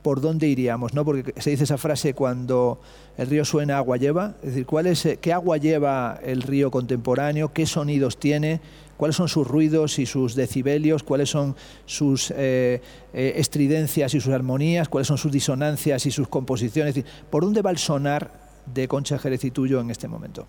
[0.00, 0.94] ¿por dónde iríamos?
[0.94, 1.04] ¿no?
[1.04, 2.80] Porque se dice esa frase cuando
[3.18, 4.36] el río suena, agua lleva.
[4.42, 7.52] Es decir, ¿cuál es, ¿qué agua lleva el río contemporáneo?
[7.52, 8.60] ¿Qué sonidos tiene?
[9.02, 12.80] cuáles son sus ruidos y sus decibelios, cuáles son sus eh,
[13.12, 16.94] eh, estridencias y sus armonías, cuáles son sus disonancias y sus composiciones.
[17.28, 18.30] ¿Por dónde va el sonar
[18.72, 20.46] de Concha Jerez y tuyo en este momento?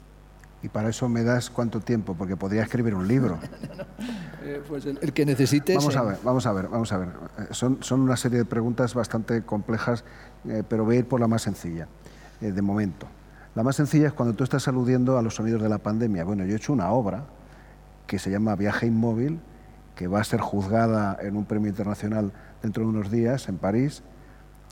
[0.63, 3.37] Y para eso me das cuánto tiempo, porque podría escribir un libro.
[4.45, 5.77] Eh, pues el, que necesites.
[5.77, 7.07] Vamos a ver, vamos a ver, vamos a ver.
[7.51, 10.03] Son, son una serie de preguntas bastante complejas,
[10.67, 11.87] pero voy a ir por la más sencilla,
[12.41, 13.07] de momento.
[13.55, 16.25] La más sencilla es cuando tú estás aludiendo a los sonidos de la pandemia.
[16.25, 17.23] Bueno, yo he hecho una obra
[18.05, 19.39] que se llama Viaje Inmóvil,
[19.95, 24.03] que va a ser juzgada en un premio internacional dentro de unos días en París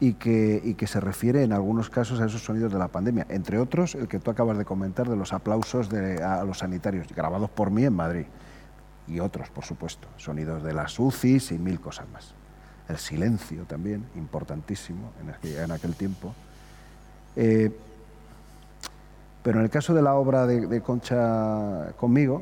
[0.01, 3.93] y que, se refiere en algunos casos a esos sonidos de la pandemia, entre otros
[3.93, 7.69] el que tú acabas de comentar de los aplausos de, a los sanitarios, grabados por
[7.69, 8.25] mí en Madrid,
[9.07, 12.33] y otros, por supuesto, sonidos de las UCIs y mil cosas más.
[12.89, 16.33] El silencio también, importantísimo en aquel, en aquel tiempo.
[17.35, 17.71] Eh,
[19.43, 22.41] pero en el caso de la obra de Concha conmigo,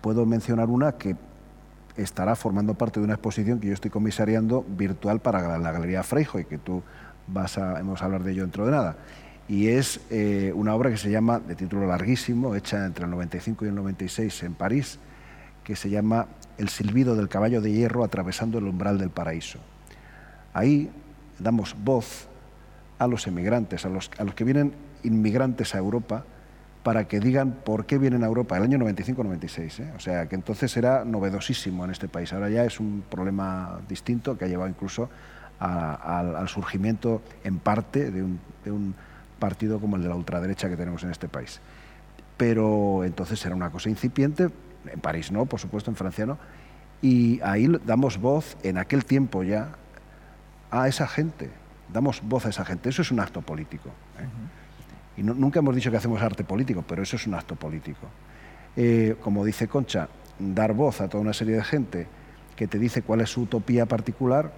[0.00, 1.14] puedo mencionar una que
[2.02, 6.38] estará formando parte de una exposición que yo estoy comisariando virtual para la, Galería Freijo
[6.38, 6.82] y que tú
[7.26, 8.96] vas a, hablar de ello dentro de nada.
[9.48, 13.64] Y es eh, una obra que se llama, de título larguísimo, hecha entre el 95
[13.64, 14.98] y el 96 en París,
[15.64, 19.58] que se llama El silbido del caballo de hierro atravesando el umbral del paraíso.
[20.52, 20.90] Ahí
[21.38, 22.28] damos voz
[22.98, 26.24] a los emigrantes, a los, a los que vienen inmigrantes a Europa,
[26.82, 29.80] para que digan por qué vienen a Europa, el año 95-96.
[29.80, 29.92] ¿eh?
[29.96, 32.32] O sea, que entonces era novedosísimo en este país.
[32.32, 35.10] Ahora ya es un problema distinto que ha llevado incluso
[35.58, 38.94] al surgimiento en parte de un,
[39.38, 41.60] partido como el de la ultraderecha que tenemos en este país.
[42.38, 44.48] Pero entonces era una cosa incipiente,
[44.86, 46.38] en París no, por supuesto, en Francia no,
[47.02, 49.72] y ahí damos voz en aquel tiempo ya
[50.70, 51.50] a esa gente,
[51.92, 52.88] damos voz a esa gente.
[52.88, 53.90] Eso es un acto político.
[54.18, 54.26] ¿eh?
[55.16, 58.06] Y nunca hemos dicho que hacemos arte político, pero eso es un acto político.
[58.76, 62.06] Eh, como dice Concha, dar voz a toda una serie de gente
[62.56, 64.52] que te dice cuál es su utopía particular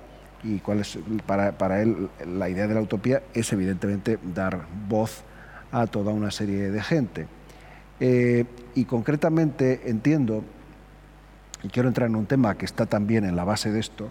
[0.45, 5.23] y cuál es, para, para él, la idea de la utopía es evidentemente dar voz
[5.71, 7.27] a toda una serie de gente.
[8.01, 8.45] Eh,
[8.75, 10.45] y concretamente entiendo,
[11.63, 14.11] y quiero entrar en un tema que está también en la base de esto,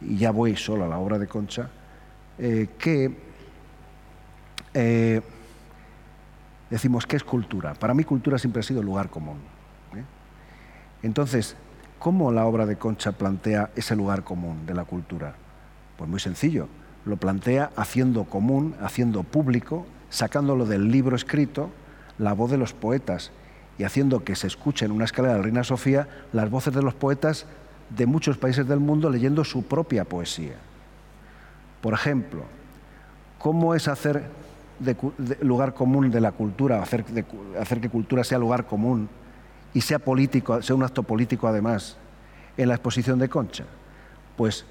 [0.00, 1.68] y ya voy solo a la obra de Concha,
[2.38, 3.30] eh, que
[6.70, 7.74] decimos, ¿qué es cultura?
[7.74, 9.38] Para mí cultura siempre ha sido lugar común.
[9.94, 10.04] ¿eh?
[11.02, 11.56] Entonces,
[11.98, 15.34] ¿cómo la obra de Concha plantea ese lugar común de la cultura?
[15.96, 16.68] Pues muy sencillo,
[17.04, 21.70] lo plantea haciendo común, haciendo público, sacándolo del libro escrito,
[22.18, 23.32] la voz de los poetas
[23.78, 26.82] y haciendo que se escuche en una escalera de la Reina Sofía las voces de
[26.82, 27.46] los poetas
[27.88, 30.54] de muchos países del mundo leyendo su propia poesía.
[31.80, 32.42] Por ejemplo,
[33.38, 34.24] ¿cómo es hacer
[34.80, 34.96] de,
[35.42, 37.04] lugar común de la cultura, hacer,
[37.60, 39.08] hacer que cultura sea lugar común
[39.72, 41.96] y sea político, sea un acto político además,
[42.56, 43.64] en la exposición de Concha?
[44.36, 44.64] Pues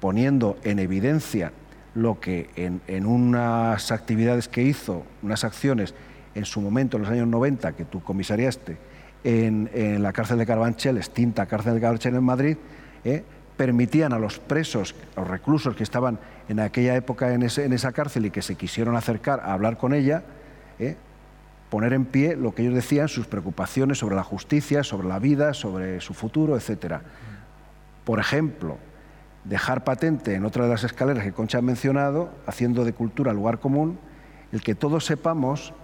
[0.00, 1.52] poniendo en evidencia
[1.94, 5.94] lo que en, en, unas actividades que hizo, unas acciones
[6.34, 8.78] en su momento, en los años 90, que tú comisariaste,
[9.24, 12.56] en, la cárcel de Carabanchel, extinta cárcel de Carabanchel en Madrid,
[13.04, 13.24] eh,
[13.60, 18.24] permitían a los presos, a los reclusos que estaban en aquella época en, esa cárcel
[18.24, 20.22] y que se quisieron acercar a hablar con ella,
[20.78, 20.96] eh,
[21.68, 25.52] poner en pie lo que ellos decían, sus preocupaciones sobre la justicia, sobre la vida,
[25.52, 27.02] sobre su futuro, etc.
[28.04, 28.78] Por ejemplo,
[29.44, 33.58] dejar patente en otra de las escaleras que Concha ha mencionado, haciendo de cultura lugar
[33.58, 33.98] común,
[34.52, 35.74] el que todos sepamos,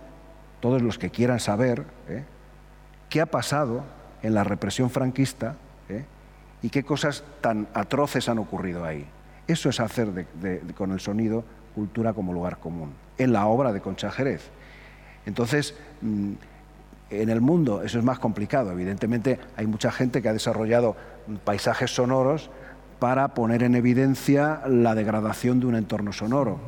[0.60, 2.24] todos los que quieran saber, eh,
[3.10, 3.84] qué ha pasado
[4.22, 5.56] en la represión franquista.
[6.66, 9.06] Y qué cosas tan atroces han ocurrido ahí.
[9.46, 10.26] Eso es hacer
[10.76, 11.44] con el sonido
[11.76, 14.50] cultura como lugar común, en la obra de Concha Jerez.
[15.26, 16.32] Entonces, mm,
[17.10, 18.72] en el mundo eso es más complicado.
[18.72, 20.96] Evidentemente hay mucha gente que ha desarrollado
[21.44, 22.50] paisajes sonoros
[22.98, 26.58] para poner en evidencia la degradación de un entorno sonoro.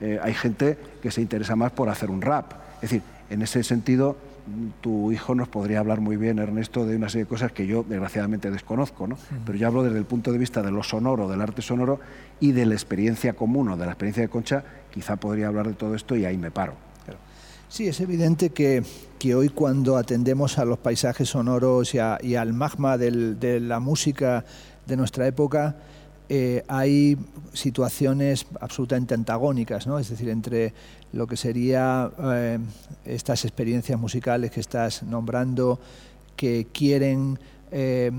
[0.00, 2.52] Eh, hay gente que se interesa más por hacer un rap.
[2.82, 4.16] Es decir, en ese sentido
[4.80, 7.84] tu hijo nos podría hablar muy bien, Ernesto, de una serie de cosas que yo
[7.88, 9.18] desgraciadamente desconozco, ¿no?
[9.44, 12.00] Pero yo hablo desde el punto de vista de lo sonoro, del arte sonoro
[12.40, 15.74] y de la experiencia común o de la experiencia de Concha, quizá podría hablar de
[15.74, 16.74] todo esto y ahí me paro.
[17.68, 18.84] Sí, es evidente que,
[19.18, 23.80] que, hoy cuando atendemos a los paisajes sonoros y, y al magma del, de la
[23.80, 24.44] música
[24.86, 25.74] de nuestra época,
[26.28, 27.16] eh, hay
[27.52, 30.74] situaciones absolutamente antagónicas, es decir, entre
[31.12, 32.58] lo que serían eh,
[33.04, 35.78] estas experiencias musicales que estás nombrando,
[36.36, 37.38] que quieren
[37.72, 38.12] eh,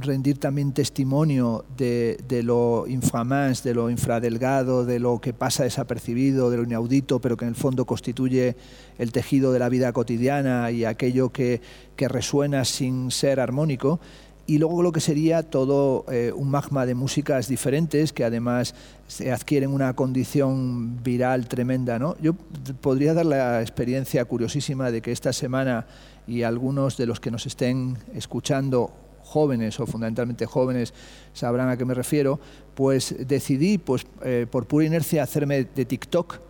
[0.00, 6.50] rendir también testimonio de, de, lo infamás, de lo infradelgado, de lo que pasa desapercibido,
[6.50, 8.56] de lo inaudito, pero que en el fondo constituye
[8.98, 11.60] el tejido de la vida cotidiana y aquello que,
[11.96, 14.00] que resuena sin ser armónico
[14.46, 18.74] y luego lo que sería todo eh, un magma de músicas diferentes que además
[19.08, 21.98] se adquieren una condición viral tremenda.
[21.98, 22.16] ¿no?
[22.20, 22.34] Yo
[22.80, 25.86] podría dar la experiencia curiosísima de que esta semana
[26.26, 28.92] y algunos de los que nos estén escuchando
[29.22, 30.94] jóvenes o fundamentalmente jóvenes
[31.32, 32.38] sabrán a qué me refiero,
[32.74, 36.40] pues decidí pues, eh, por pura inercia hacerme de TikTok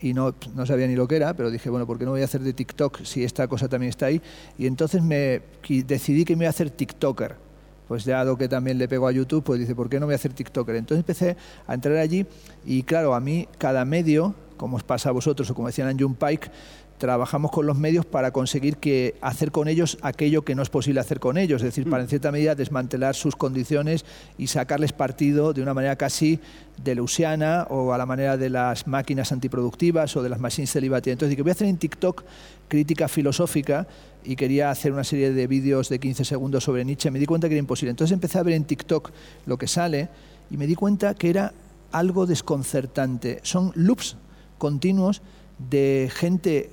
[0.00, 2.22] y no, no, sabía ni lo que era, pero dije, bueno, ¿por qué no voy
[2.22, 4.20] a hacer de TikTok si esta cosa también está ahí?
[4.58, 7.36] Y entonces me decidí que me iba a hacer TikToker.
[7.88, 10.16] Pues dado que también le pego a YouTube, pues dice, ¿por qué no voy a
[10.16, 10.76] hacer TikToker?
[10.76, 11.36] Entonces empecé
[11.66, 12.24] a entrar allí
[12.64, 15.98] y claro, a mí cada medio, como os pasa a vosotros o como decían en
[15.98, 16.50] June Pike,
[17.00, 21.00] trabajamos con los medios para conseguir que hacer con ellos aquello que no es posible
[21.00, 22.10] hacer con ellos, es decir, para en mm.
[22.10, 24.04] cierta medida desmantelar sus condiciones
[24.36, 26.40] y sacarles partido de una manera casi
[26.84, 31.14] deleuziana o a la manera de las máquinas antiproductivas o de las machines celibativas.
[31.14, 32.22] Entonces dije, voy a hacer en TikTok
[32.68, 33.88] crítica filosófica
[34.22, 37.48] y quería hacer una serie de vídeos de 15 segundos sobre Nietzsche, me di cuenta
[37.48, 37.90] que era imposible.
[37.90, 39.10] Entonces empecé a ver en TikTok
[39.46, 40.10] lo que sale
[40.50, 41.54] y me di cuenta que era
[41.92, 43.40] algo desconcertante.
[43.42, 44.18] Son loops
[44.58, 45.22] continuos
[45.70, 46.70] de gente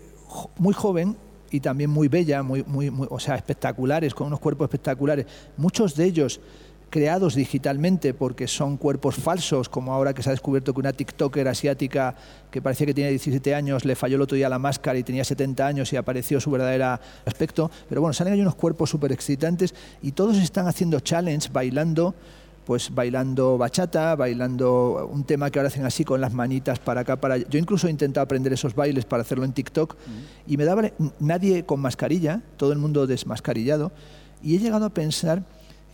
[0.58, 1.16] muy joven
[1.50, 5.26] y también muy bella, muy, muy, o sea, espectaculares, con unos cuerpos espectaculares.
[5.56, 6.40] Muchos de ellos
[6.90, 11.48] creados digitalmente porque son cuerpos falsos, como ahora que se ha descubierto que una TikToker
[11.48, 12.16] asiática
[12.50, 15.24] que parecía que tenía 17 años le falló el otro día la máscara y tenía
[15.24, 17.70] 70 años y apareció su verdadero aspecto.
[17.90, 22.16] Pero bueno, salen ahí unos cuerpos súper excitantes y todos están haciendo challenge, bailando
[22.68, 27.16] pues bailando bachata, bailando un tema que ahora hacen así con las manitas para acá,
[27.16, 29.96] para Yo incluso he intentado aprender esos bailes para hacerlo en TikTok
[30.46, 30.92] y me daba
[31.22, 33.94] nadie con mascarilla, todo el mundo desmascarillado,
[34.44, 35.44] y he llegado a pensar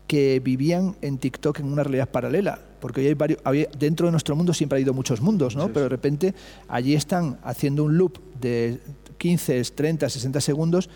[0.08, 3.40] que vivían en TikTok en una realidad paralela, porque hay varios,
[3.78, 5.68] dentro de nuestro mundo siempre ha habido muchos mundos, ¿no?
[5.68, 6.34] Pero de repente
[6.68, 8.80] allí están haciendo un loop de
[9.20, 10.90] 15, 30, 60 segundos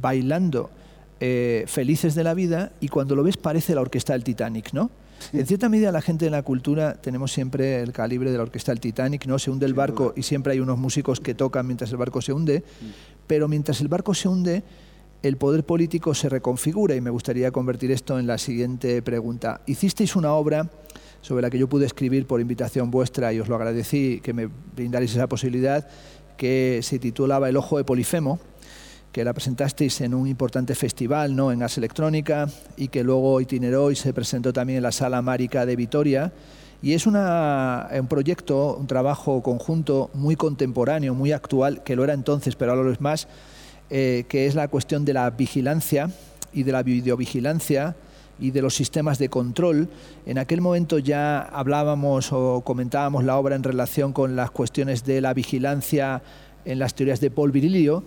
[0.00, 0.70] bailando
[1.18, 4.92] eh, felices de la vida y cuando lo ves parece la orquesta del Titanic, ¿no?
[5.32, 8.72] En cierta medida la gente de la cultura tenemos siempre el calibre de la orquesta
[8.72, 9.38] del Titanic, ¿no?
[9.38, 12.32] Se hunde el barco y siempre hay unos músicos que tocan mientras el barco se
[12.32, 12.62] hunde,
[13.26, 14.62] pero mientras el barco se hunde,
[15.22, 19.62] el poder político se reconfigura y me gustaría convertir esto en la siguiente pregunta.
[19.66, 20.70] Hicisteis una obra
[21.22, 24.50] sobre la que yo pude escribir por invitación vuestra y os lo agradecí que me
[24.76, 25.88] brindarais esa posibilidad,
[26.36, 28.38] que se titulaba El ojo de Polifemo,
[29.14, 31.52] que la presentasteis en un importante festival ¿no?
[31.52, 35.64] en Gas Electrónica y que luego itineró y se presentó también en la Sala Márica
[35.64, 36.32] de Vitoria.
[36.82, 37.14] Y es un
[38.08, 42.90] proyecto, un trabajo conjunto muy contemporáneo, muy actual, que lo era entonces, pero ahora lo
[42.90, 43.28] es más,
[43.88, 46.10] eh, que es la cuestión de la vigilancia
[46.52, 47.94] y de la videovigilancia
[48.40, 49.88] y de los sistemas de control.
[50.26, 55.20] En aquel momento ya hablábamos o comentábamos la obra en relación con las cuestiones de
[55.20, 56.20] la vigilancia
[56.64, 58.04] en las teorías de Paul Virilio.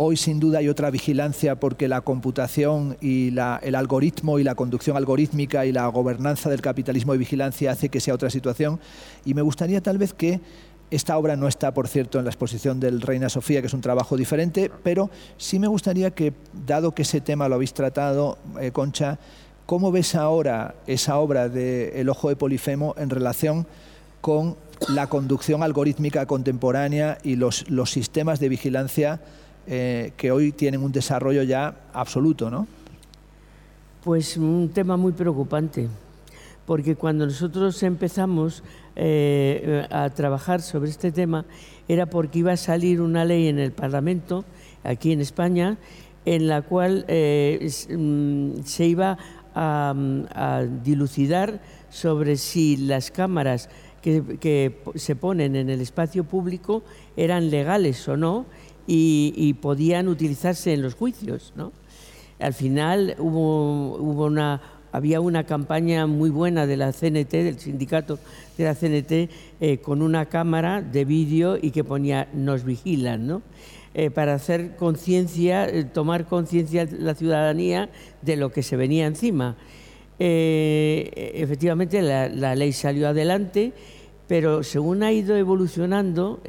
[0.00, 4.96] Hoy sin duda hay otra vigilancia porque la computación y el algoritmo y la conducción
[4.96, 8.78] algorítmica y la gobernanza del capitalismo de vigilancia hace que sea otra situación.
[9.24, 10.40] Y me gustaría tal vez que
[10.92, 13.80] esta obra no está, por cierto, en la exposición del Reina Sofía, que es un
[13.80, 16.32] trabajo diferente, pero sí me gustaría que,
[16.64, 19.18] dado que ese tema lo habéis tratado, eh, Concha,
[19.66, 23.66] ¿Cómo ves ahora esa obra de El ojo de Polifemo en relación
[24.20, 24.56] con
[24.88, 29.20] la conducción algorítmica contemporánea y los sistemas de vigilancia
[29.70, 32.66] eh, que hoy tienen un desarrollo ya absoluto, ¿no?
[34.02, 35.88] Pues un tema muy preocupante,
[36.64, 38.62] porque cuando nosotros empezamos
[38.96, 41.44] eh, a trabajar sobre este tema
[41.86, 44.46] era porque iba a salir una ley en el Parlamento,
[44.84, 45.76] aquí en España,
[46.24, 49.18] en la cual eh, mm, se iba
[49.54, 51.60] a, dilucidar
[51.90, 53.68] sobre si las cámaras
[54.02, 56.82] que, se ponen en el espacio público
[57.16, 58.46] eran legales o no
[58.90, 61.52] y, podían utilizarse en los juicios.
[61.54, 61.72] ¿no?
[62.38, 64.62] Al final hubo, una,
[64.92, 68.18] había una campaña muy buena de la CNT, del sindicato
[68.56, 69.30] de la CNT,
[69.60, 73.42] eh, con una cámara de vídeo y que ponía nos vigilan, ¿no?
[73.94, 77.90] Eh, para hacer conciencia, eh, tomar conciencia la ciudadanía
[78.22, 79.56] de lo que se venía encima.
[80.20, 83.72] Efectivamente, la, ley salió adelante,
[84.26, 86.40] pero según ha ido evolucionando,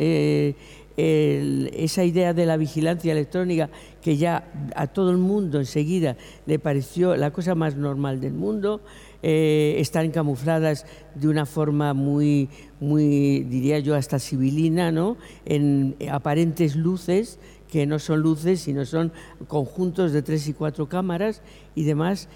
[0.99, 3.69] esa idea de la vigilancia electrónica,
[4.01, 8.81] que ya a todo el mundo enseguida le pareció la cosa más normal del mundo,
[9.21, 10.85] eh, están camufladas
[11.15, 15.17] de una forma muy, muy, diría yo, hasta civilina, ¿no?
[15.45, 17.39] en aparentes luces,
[17.69, 19.11] que no son luces, sino son
[19.47, 21.41] conjuntos de tres y cuatro cámaras
[21.75, 22.27] y demás.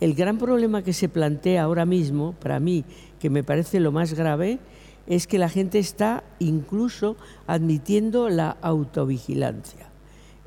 [0.00, 2.84] El gran problema que se plantea ahora mismo, para mí,
[3.18, 4.58] que me parece lo más grave,
[5.06, 9.90] es que la gente está incluso admitiendo la autovigilancia.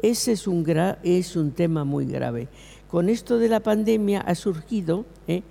[0.01, 0.65] Ese es un,
[1.03, 2.47] es un tema muy grave.
[2.89, 5.43] Con esto de la pandemia ha surgido ¿eh?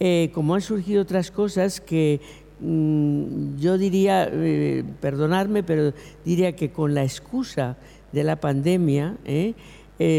[0.00, 2.20] Eh, como han surgido otras cosas que
[2.60, 5.92] mm, yo diría, eh, perdonadme, pero
[6.24, 7.76] diría que con la excusa
[8.12, 9.54] de la pandemia eh,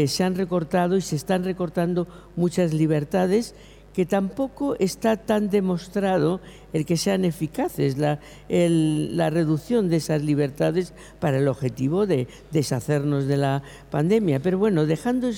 [0.06, 3.54] se han recortado y se están recortando muchas libertades
[3.94, 6.40] que tampoco está tan demostrado
[6.72, 13.26] el que sean eficaces la, la, reducción de esas libertades para el objetivo de deshacernos
[13.26, 14.40] de la pandemia.
[14.40, 15.30] Pero bueno, dejando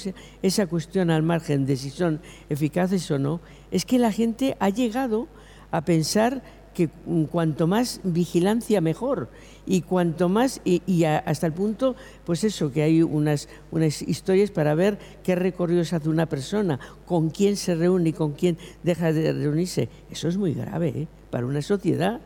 [0.42, 3.40] esa cuestión al margen de si son eficaces o no,
[3.70, 5.28] es que la gente ha llegado
[5.70, 6.42] a pensar
[6.74, 6.88] que
[7.30, 9.28] cuanto más vigilancia mejor
[9.66, 11.94] y cuanto más y, hasta el punto
[12.24, 17.30] pues eso que hay unas unas historias para ver qué recorridos hace una persona con
[17.30, 21.08] quién se reúne y con quién deja de reunirse eso es muy grave ¿eh?
[21.30, 22.20] para una sociedad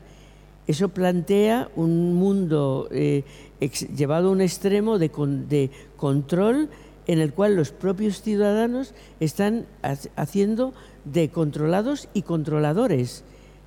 [0.66, 3.24] eso plantea un mundo eh,
[3.96, 5.10] llevado a un extremo de,
[5.48, 6.68] de control
[7.06, 9.66] en el cual los propios ciudadanos están
[10.16, 10.74] haciendo
[11.04, 13.24] de controlados y controladores.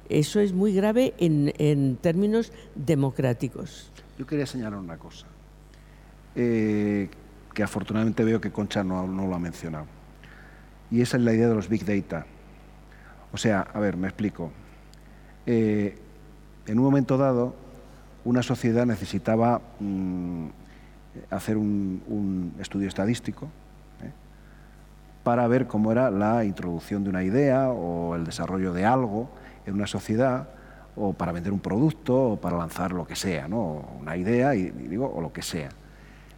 [0.10, 3.92] Eso es muy grave en, términos democráticos.
[4.18, 5.28] Yo quería señalar una cosa,
[6.36, 7.10] eh,
[7.54, 9.86] que afortunadamente veo que Concha no, lo ha mencionado,
[10.92, 12.26] y esa es la idea de los Big Data.
[13.32, 14.52] O sea, a ver, me explico.
[15.46, 15.96] Eh,
[16.66, 17.56] en un momento dado,
[18.26, 20.48] una sociedad necesitaba mm,
[21.30, 23.50] hacer un estudio estadístico,
[25.24, 29.30] para ver cómo era la introducción de una idea o el desarrollo de algo
[29.66, 30.50] en una sociedad
[30.96, 33.90] o para vender un producto o para lanzar lo que sea, ¿no?
[34.00, 35.70] una idea y, digo, o lo que sea.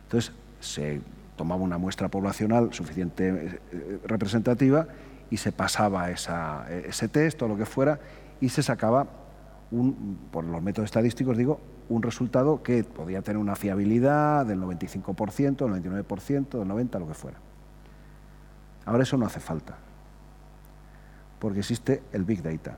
[0.04, 1.02] Entonces se
[1.36, 4.88] tomaba una muestra poblacional suficiente eh, representativa
[5.30, 8.00] y se pasaba esa, ese test o lo que fuera
[8.40, 9.08] y se sacaba,
[9.72, 11.60] un, por los métodos estadísticos digo,
[11.90, 17.14] un resultado que podía tener una fiabilidad del 95%, del 99%, del 90%, lo que
[17.14, 17.38] fuera.
[18.86, 19.78] Ahora eso no hace falta.
[21.40, 22.78] porque existe el Big Data.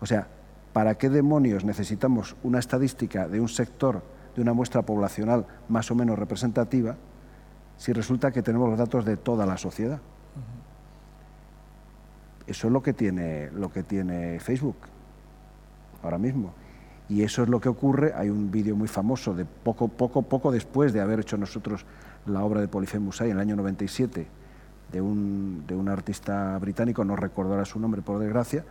[0.00, 0.28] O sea,
[0.72, 4.02] ¿para qué demonios necesitamos una estadística de un sector,
[4.34, 6.96] de una muestra poblacional más o menos representativa,
[7.76, 10.00] si resulta que tenemos los datos de toda la sociedad?
[12.46, 14.76] Eso es lo que tiene, lo que tiene Facebook
[16.02, 16.54] ahora mismo.
[17.08, 18.12] Y eso es lo que ocurre.
[18.14, 21.84] Hay un vídeo muy famoso de poco, poco, poco después de haber hecho nosotros
[22.26, 24.26] la obra de Polifemus en el año 97,
[24.92, 28.64] de un, de un artista británico, no recuerdo ahora su nombre por desgracia,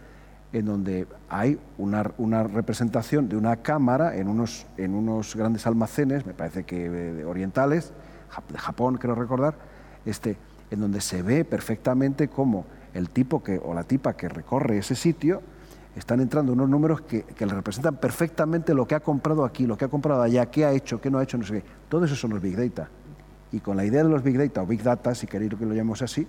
[0.53, 2.03] en donde hay una,
[2.43, 4.65] representación de una cámara en unos,
[5.35, 7.93] grandes almacenes, me parece que de orientales,
[8.51, 9.55] de Japón, creo recordar,
[10.05, 10.37] este,
[10.71, 14.95] en donde se ve perfectamente cómo el tipo que, o la tipa que recorre ese
[14.95, 15.41] sitio
[15.95, 19.77] están entrando unos números que, que, le representan perfectamente lo que ha comprado aquí, lo
[19.77, 21.63] que ha comprado allá, qué ha hecho, qué no ha hecho, no sé qué.
[21.89, 22.89] Todo eso son los Big Data.
[23.51, 25.73] Y con la idea de los Big Data o Big Data, si queréis que lo
[25.73, 26.27] llamemos así,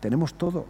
[0.00, 0.66] tenemos todo.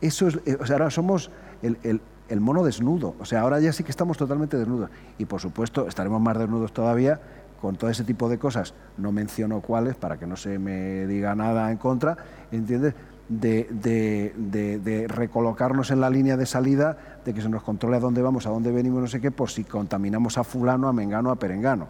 [0.00, 1.30] Eso es, o sea, ahora somos
[1.62, 3.14] el, el, el, mono desnudo.
[3.18, 4.90] O sea, ahora ya sí que estamos totalmente desnudos.
[5.18, 7.20] Y por supuesto, estaremos más desnudos todavía
[7.60, 8.74] con todo ese tipo de cosas.
[8.98, 12.16] No menciono cuáles para que no se me diga nada en contra,
[12.52, 12.94] ¿entiendes?
[13.28, 17.96] De, de, de, de, recolocarnos en la línea de salida, de que se nos controle
[17.96, 20.92] a dónde vamos, a dónde venimos, no sé qué, por si contaminamos a fulano, a
[20.92, 21.88] mengano, a perengano.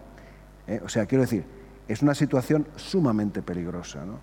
[0.66, 0.80] ¿Eh?
[0.82, 1.44] O sea, quiero decir,
[1.88, 4.04] es una situación sumamente peligrosa.
[4.06, 4.20] ¿no?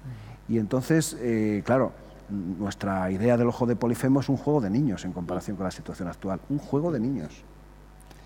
[0.48, 1.92] Y entonces, eh, claro,
[2.34, 5.72] nuestra idea del ojo de Polifemo es un juego de niños en comparación con la
[5.72, 6.40] situación actual.
[6.50, 7.34] Un juego de niños.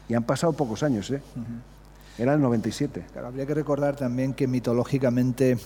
[0.10, 1.22] Y han pasado pocos años, ¿eh?
[1.36, 2.22] Uh -huh.
[2.22, 3.06] Era el 97.
[3.12, 5.58] Claro, habría que recordar también que mitológicamente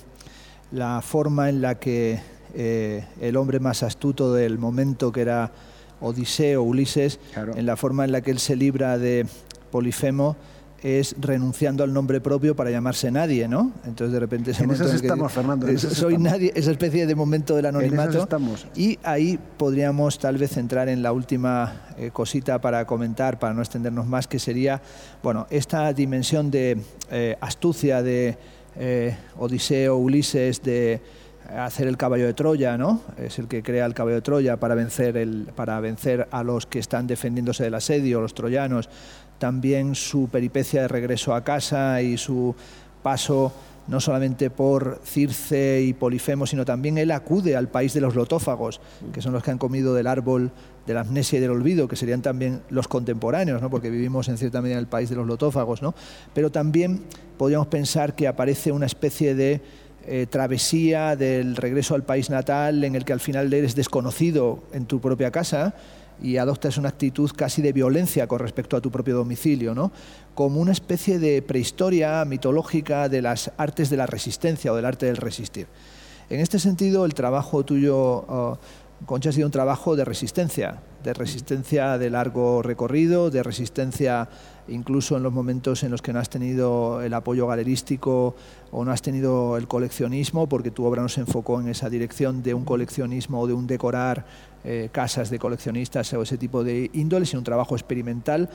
[0.71, 2.19] la forma en la que
[2.53, 5.51] eh, el hombre más astuto del momento, que era
[6.01, 7.55] Odiseo, Ulises, claro.
[7.55, 9.27] en la forma en la que él se libra de
[9.71, 10.35] Polifemo,
[10.81, 13.71] es renunciando al nombre propio para llamarse nadie, ¿no?
[13.85, 15.67] Entonces de repente ese en esas estamos, Fernando.
[15.67, 16.31] En esas soy estamos.
[16.31, 18.23] nadie, esa especie de momento del anonimato.
[18.23, 18.65] estamos.
[18.75, 23.61] Y ahí podríamos tal vez entrar en la última eh, cosita para comentar, para no
[23.61, 24.81] extendernos más, que sería,
[25.21, 28.37] bueno, esta dimensión de eh, astucia de
[28.75, 31.01] eh, Odiseo, Ulises, de
[31.55, 33.01] hacer el caballo de Troya, ¿no?
[33.17, 36.65] Es el que crea el caballo de Troya para vencer, el, para vencer a los
[36.65, 38.89] que están defendiéndose del asedio, los troyanos.
[39.41, 42.53] También su peripecia de regreso a casa y su
[43.01, 43.51] paso
[43.87, 48.81] no solamente por Circe y Polifemo, sino también él acude al país de los lotófagos,
[49.11, 50.51] que son los que han comido del árbol
[50.85, 53.71] de la amnesia y del olvido, que serían también los contemporáneos, ¿no?
[53.71, 55.81] porque vivimos en cierta medida en el país de los lotófagos.
[55.81, 55.95] ¿no?
[56.35, 57.01] Pero también
[57.39, 59.61] podríamos pensar que aparece una especie de
[60.05, 64.85] eh, travesía del regreso al país natal en el que al final eres desconocido en
[64.85, 65.73] tu propia casa
[66.21, 69.91] y adoptas una actitud casi de violencia con respecto a tu propio domicilio, ¿no?
[70.35, 75.07] como una especie de prehistoria mitológica de las artes de la resistencia o del arte
[75.07, 75.67] del resistir.
[76.29, 78.57] En este sentido, el trabajo tuyo, uh,
[79.05, 84.29] Concha, ha sido un trabajo de resistencia, de resistencia de largo recorrido, de resistencia
[84.67, 88.35] incluso en los momentos en los que no has tenido el apoyo galerístico
[88.71, 92.43] o no has tenido el coleccionismo, porque tu obra no se enfocó en esa dirección
[92.43, 94.25] de un coleccionismo o de un decorar
[94.63, 98.49] eh, casas de coleccionistas o ese tipo de índole, sino un trabajo experimental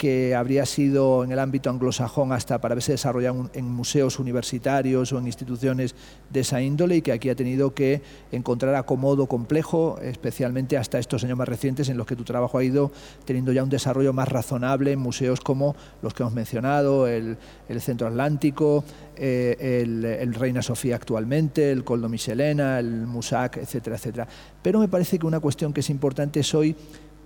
[0.00, 5.18] que habría sido en el ámbito anglosajón hasta para haberse desarrollado en museos universitarios o
[5.18, 5.94] en instituciones
[6.30, 8.00] de esa índole y que aquí ha tenido que
[8.32, 12.64] encontrar acomodo complejo, especialmente hasta estos años más recientes en los que tu trabajo ha
[12.64, 12.90] ido
[13.26, 17.36] teniendo ya un desarrollo más razonable en museos como los que hemos mencionado, el,
[17.68, 18.82] el Centro Atlántico,
[19.22, 24.26] eh, el, Reina Sofía actualmente, el Coldo Michelena, el Musac, etcétera, etcétera.
[24.62, 26.74] Pero me parece que una cuestión que es importante es hoy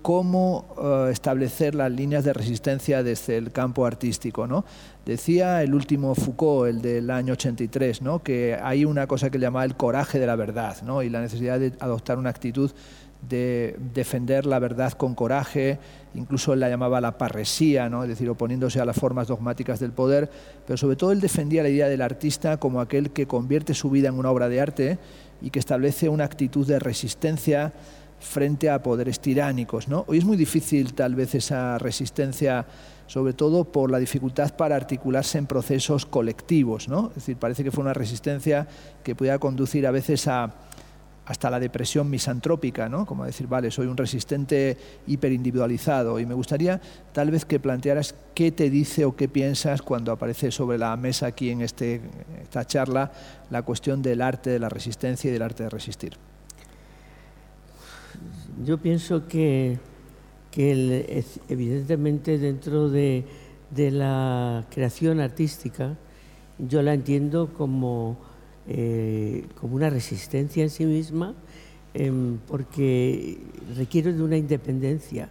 [0.05, 4.47] cómo uh, establecer las líneas de resistencia desde el campo artístico.
[4.47, 4.67] ¿no?
[5.07, 8.23] Decía el último Foucault, el del año 83, ¿no?
[8.23, 11.03] que hay una cosa que llamaba el coraje de la verdad ¿no?
[11.03, 12.71] y la necesidad de adoptar una actitud
[13.27, 15.79] de defender la verdad con coraje,
[16.15, 18.03] incluso él la llamaba la parresía, ¿no?
[18.03, 20.29] es decir, oponiéndose a las formas dogmáticas del poder,
[20.67, 24.09] pero sobre todo él defendía la idea del artista como aquel que convierte su vida
[24.09, 24.99] en una obra de arte
[25.41, 27.73] y que establece una actitud de resistencia
[28.25, 29.89] frente a poderes tiránicos.
[29.89, 30.05] ¿no?
[30.09, 32.67] Hoy es muy difícil tal vez esa resistencia,
[33.07, 36.89] sobre todo por la dificultad para articularse en procesos colectivos.
[36.89, 37.09] ¿no?
[37.09, 38.67] Es decir, parece que fue una resistencia
[39.03, 40.55] que podía conducir a veces a,
[41.27, 46.19] hasta la depresión misantrópica, como decir, vale, soy un resistente hiperindividualizado.
[46.19, 46.81] Y me gustaría
[47.13, 51.27] tal vez que plantearas qué te dice o qué piensas cuando aparece sobre la mesa
[51.27, 52.01] aquí en este,
[52.43, 53.13] esta charla
[53.51, 56.19] la cuestión del arte de la resistencia y del arte de resistir
[58.63, 59.79] yo pienso que,
[60.51, 63.25] que evidentemente dentro de,
[63.77, 65.97] la creación artística
[66.59, 68.17] yo la entiendo como,
[68.69, 71.35] eh, como una resistencia en sí misma
[71.93, 73.39] em, porque
[73.77, 75.29] requiere de una independencia,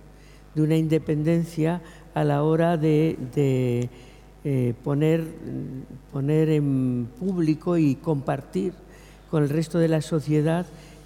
[0.56, 1.82] de una independencia
[2.14, 3.90] a la hora de, de,
[4.44, 5.24] eh, poner,
[6.12, 8.74] poner en público y compartir
[9.32, 10.66] con el resto de la sociedad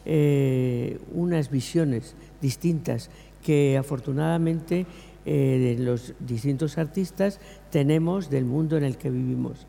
[0.10, 3.10] eh, unas visiones distintas
[3.44, 4.86] que afortunadamente
[5.26, 7.42] eh, los distintos artistas
[7.72, 9.68] tenemos del mundo en el que vivimos.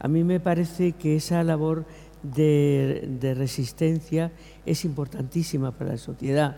[0.00, 1.86] A mí me parece que esa labor
[2.24, 4.32] de, de resistencia
[4.64, 6.56] es importantísima para la sociedad,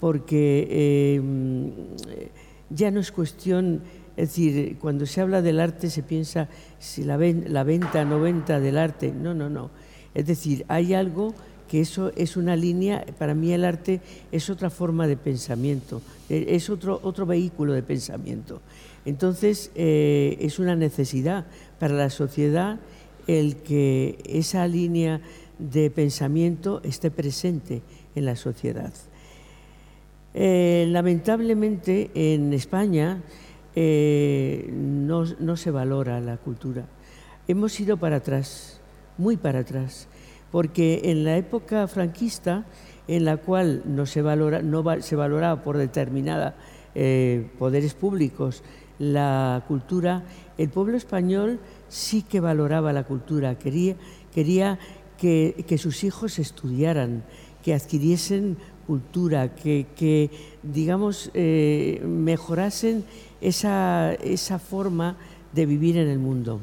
[0.00, 1.22] porque eh,
[2.70, 3.82] ya no es cuestión,
[4.16, 6.48] es decir, cuando se habla del arte se piensa
[6.78, 9.70] si la, ven, la venta no venta del arte, no, no, no.
[10.14, 11.34] Es decir, hay algo
[11.74, 14.00] que eso es una línea, para mí el arte
[14.30, 18.60] es otra forma de pensamiento, eh, es otro, otro vehículo de pensamiento.
[19.04, 21.46] Entonces, eh, es una necesidad
[21.80, 22.78] para la sociedad
[23.26, 25.20] el que esa línea
[25.58, 27.82] de pensamiento esté presente
[28.14, 28.92] en la sociedad.
[30.32, 33.20] Eh, lamentablemente en España
[33.74, 36.84] eh, no, no se valora la cultura.
[37.48, 38.80] Hemos ido para atrás,
[39.18, 40.06] muy para atrás,
[40.54, 42.64] porque en la época franquista,
[43.08, 46.54] en la cual no se, valora, no se valoraba por determinada
[46.94, 48.62] eh, poderes públicos
[49.00, 50.22] la cultura,
[50.56, 53.96] el pueblo español sí que valoraba la cultura, quería,
[55.18, 57.24] que, sus hijos estudiaran,
[57.64, 60.30] que adquiriesen cultura, que,
[60.62, 63.04] digamos, eh, mejorasen
[63.40, 65.16] esa forma
[65.52, 66.60] de vivir en el mundo.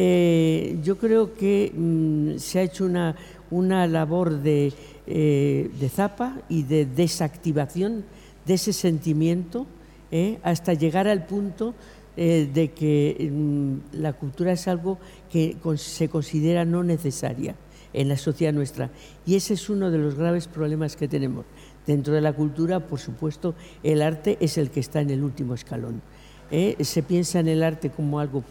[0.00, 3.16] Eh, yo creo que mm, se ha hecho una,
[3.50, 4.72] una labor de,
[5.08, 8.04] eh, de zapa y de desactivación
[8.46, 9.66] de ese sentimiento
[10.12, 11.74] eh, hasta llegar al punto
[12.16, 14.98] eh, de que mm, la cultura es algo
[15.32, 17.56] que se considera no necesaria
[17.92, 18.90] en la sociedad nuestra.
[19.26, 21.44] Y ese es uno de los graves problemas que tenemos.
[21.88, 25.54] Dentro de la cultura, por supuesto, el arte es el que está en el último
[25.54, 26.02] escalón.
[26.80, 28.42] Se piensa en el arte como algo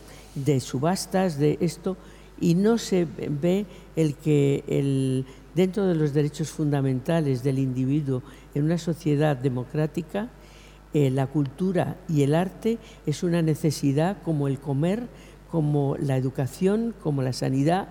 [0.45, 1.97] de subastas, de esto,
[2.39, 3.65] y no se ve
[3.95, 5.25] el que el,
[5.55, 8.21] dentro de los derechos fundamentales del individuo
[8.53, 10.29] en una sociedad democrática,
[10.93, 15.07] eh, la cultura y el arte es una necesidad como el comer,
[15.51, 17.87] como la educación, como la sanidad.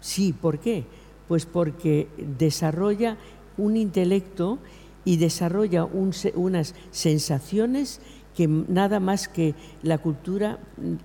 [0.00, 0.84] Sí, ¿por qué?
[1.28, 2.08] Pues porque
[2.38, 3.16] desarrolla
[3.58, 4.58] un intelecto
[5.04, 8.00] y desarrolla unas sensaciones
[8.36, 10.58] que nada más que la cultura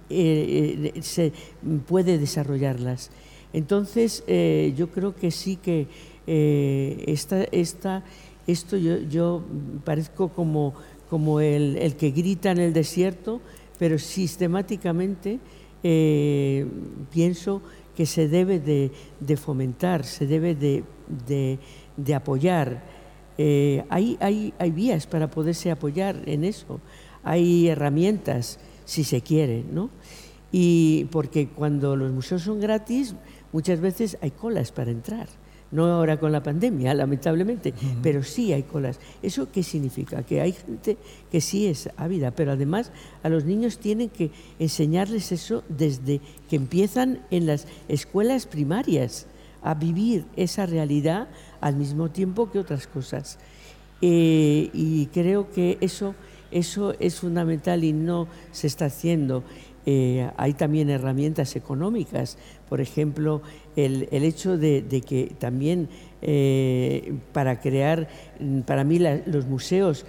[0.09, 1.33] eh, eh, se
[1.85, 3.11] puede desarrollarlas.
[3.53, 5.87] Entonces, eh, yo creo que sí que
[6.27, 7.43] esta,
[8.45, 9.43] esto yo,
[9.85, 10.73] parezco como,
[11.09, 13.41] como el, el que grita en el desierto,
[13.79, 15.39] pero sistemáticamente
[17.11, 17.61] pienso
[17.95, 20.83] que se debe de, fomentar, se debe de,
[21.27, 21.59] de-
[21.95, 22.83] de apoyar.
[23.89, 26.79] Hay, hay, hay vías para poderse apoyar en eso,
[27.27, 29.89] hay herramientas, si se quiere, ¿no?
[30.51, 33.15] Y porque cuando los museos son gratis,
[33.51, 35.27] muchas veces hay colas para entrar.
[35.69, 39.01] No ahora con la pandemia, lamentablemente, pero sí hay colas.
[39.21, 40.23] ¿Eso qué significa?
[40.23, 40.97] Que hay gente
[41.29, 46.55] que sí es ávida, pero además a los niños tienen que enseñarles eso desde que
[46.55, 49.27] empiezan en las escuelas primarias
[49.61, 51.27] a vivir esa realidad
[51.59, 53.37] al mismo tiempo que otras cosas.
[54.01, 56.15] Eh, y creo que eso,
[56.51, 59.43] eso es fundamental y no se está haciendo.
[59.85, 62.37] Eh, hay también herramientas económicas,
[62.67, 63.41] por ejemplo,
[63.77, 65.87] el, hecho de, que también
[66.21, 68.09] eh, para crear,
[68.65, 70.05] para mí los museos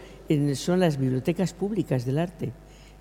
[0.55, 2.53] son las bibliotecas públicas del arte.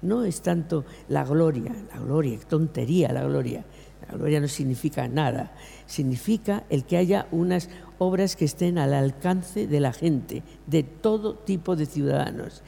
[0.04, 3.66] No es tanto la gloria, la gloria, tontería la gloria.
[4.08, 5.52] La gloria no significa nada,
[5.86, 11.36] significa el que haya unas obras que estén al alcance de la gente, de todo
[11.36, 12.62] tipo de ciudadanos.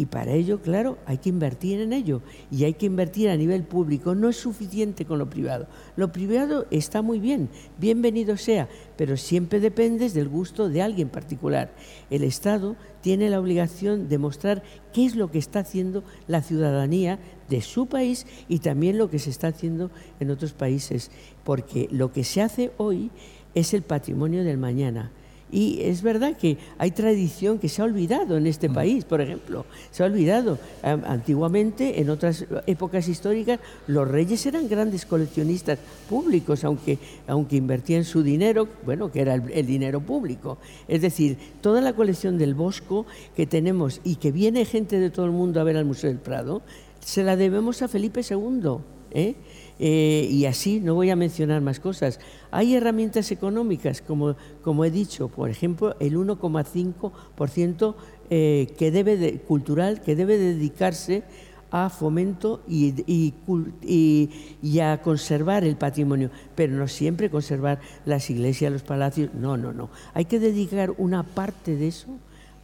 [0.00, 3.64] Y para ello, claro, hay que invertir en ello y hay que invertir a nivel
[3.64, 4.14] público.
[4.14, 5.66] No es suficiente con lo privado.
[5.94, 11.74] Lo privado está muy bien, bienvenido sea, pero siempre dependes del gusto de alguien particular.
[12.08, 14.62] El Estado tiene la obligación de mostrar
[14.94, 17.18] qué es lo que está haciendo la ciudadanía
[17.50, 21.10] de su país y también lo que se está haciendo en otros países,
[21.44, 23.10] porque lo que se hace hoy
[23.54, 25.12] es el patrimonio del mañana.
[25.52, 29.66] Y es verdad que hay tradición que se ha olvidado en este país, por ejemplo.
[29.90, 30.58] Se ha olvidado.
[30.82, 35.78] Am- Antiguamente, en otras épocas históricas, los reyes eran grandes coleccionistas
[36.08, 40.58] públicos, aunque, aunque invertían su dinero, bueno, que era el, el dinero público.
[40.88, 45.26] Es decir, toda la colección del Bosco que tenemos y que viene gente de todo
[45.26, 46.62] el mundo a ver al Museo del Prado,
[47.00, 48.78] se la debemos a Felipe II.
[49.12, 49.34] ¿eh?
[49.82, 52.20] Eh, y así, no voy a mencionar más cosas.
[52.50, 57.94] Hay herramientas económicas, como, como he dicho, por ejemplo, el 1,5%
[58.28, 61.22] eh, que debe de, cultural que debe dedicarse
[61.70, 63.32] a fomento y, y,
[63.80, 69.56] y, y, a conservar el patrimonio, pero no siempre conservar las iglesias, los palacios, no,
[69.56, 69.88] no, no.
[70.12, 72.18] Hay que dedicar una parte de eso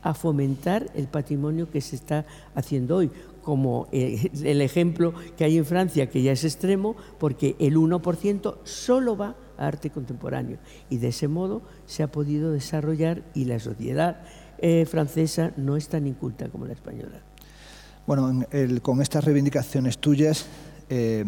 [0.08, 3.10] a fomentar el patrimonio que se está haciendo hoy,
[3.42, 8.58] como eh, el ejemplo que hay en Francia, que ya es extremo, porque el 1%
[8.62, 10.58] solo va a arte contemporáneo.
[10.90, 14.22] Y de ese modo se ha podido desarrollar y la sociedad
[14.58, 17.20] eh, francesa no es tan inculta como la española.
[18.06, 20.46] Bueno, el, con estas reivindicaciones tuyas
[20.88, 21.24] eh,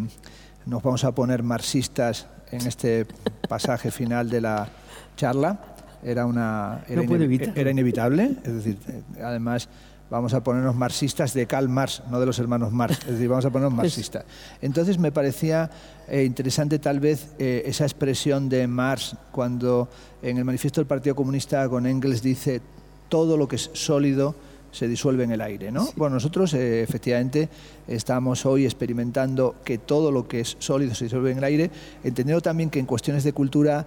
[0.67, 3.07] nos vamos a poner marxistas en este
[3.49, 4.69] pasaje final de la
[5.17, 5.78] charla.
[6.03, 9.69] Era, una, era, no ine era inevitable, es decir, eh, además
[10.11, 13.45] vamos a ponernos marxistas de Karl Marx, no de los hermanos Marx, es decir, vamos
[13.45, 14.25] a ponernos marxistas.
[14.63, 15.71] Entonces me parecía
[16.09, 19.89] eh, interesante tal vez eh, esa expresión de Marx cuando
[20.23, 22.61] en el manifiesto del Partido Comunista con Engels dice
[23.09, 24.35] todo lo que es sólido
[24.71, 25.73] se disuelve en el aire.
[25.73, 25.89] ¿no?
[25.97, 27.49] Bueno, nosotros eh, efectivamente
[27.87, 31.71] estamos hoy experimentando que todo lo que es sólido se disuelve en el aire,
[32.05, 33.87] entendiendo también que en cuestiones de cultura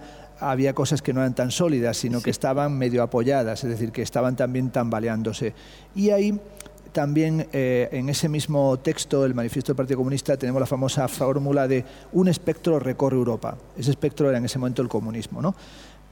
[0.50, 2.24] había cosas que no eran tan sólidas, sino sí.
[2.24, 5.54] que estaban medio apoyadas, es decir, que estaban también tambaleándose.
[5.94, 6.38] Y ahí
[6.92, 11.66] también eh, en ese mismo texto, el manifiesto del Partido Comunista, tenemos la famosa fórmula
[11.66, 13.56] de un espectro recorre Europa.
[13.76, 15.40] Ese espectro era en ese momento el comunismo.
[15.40, 15.54] ¿no?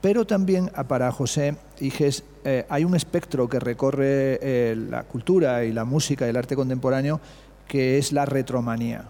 [0.01, 5.65] Pero también ah, para José Iges eh, hay un espectro que recorre eh, la cultura
[5.65, 7.21] y la música y el arte contemporáneo
[7.69, 9.05] que es la retromanía.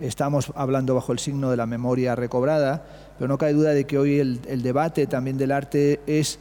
[0.00, 2.84] Estamos hablando bajo el signo de la memoria recobrada,
[3.18, 6.38] pero no cabe duda de que hoy el, el debate también del arte es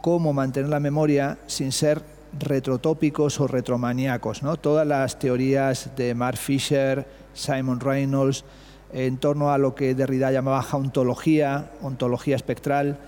[0.00, 2.02] cómo mantener la memoria sin ser
[2.38, 4.42] retrotópicos o retromaníacos.
[4.42, 4.56] ¿no?
[4.56, 8.44] Todas las teorías de Mark Fisher, Simon Reynolds,
[8.92, 12.98] en torno a lo que Derrida llamaba ontología, ontología espectral,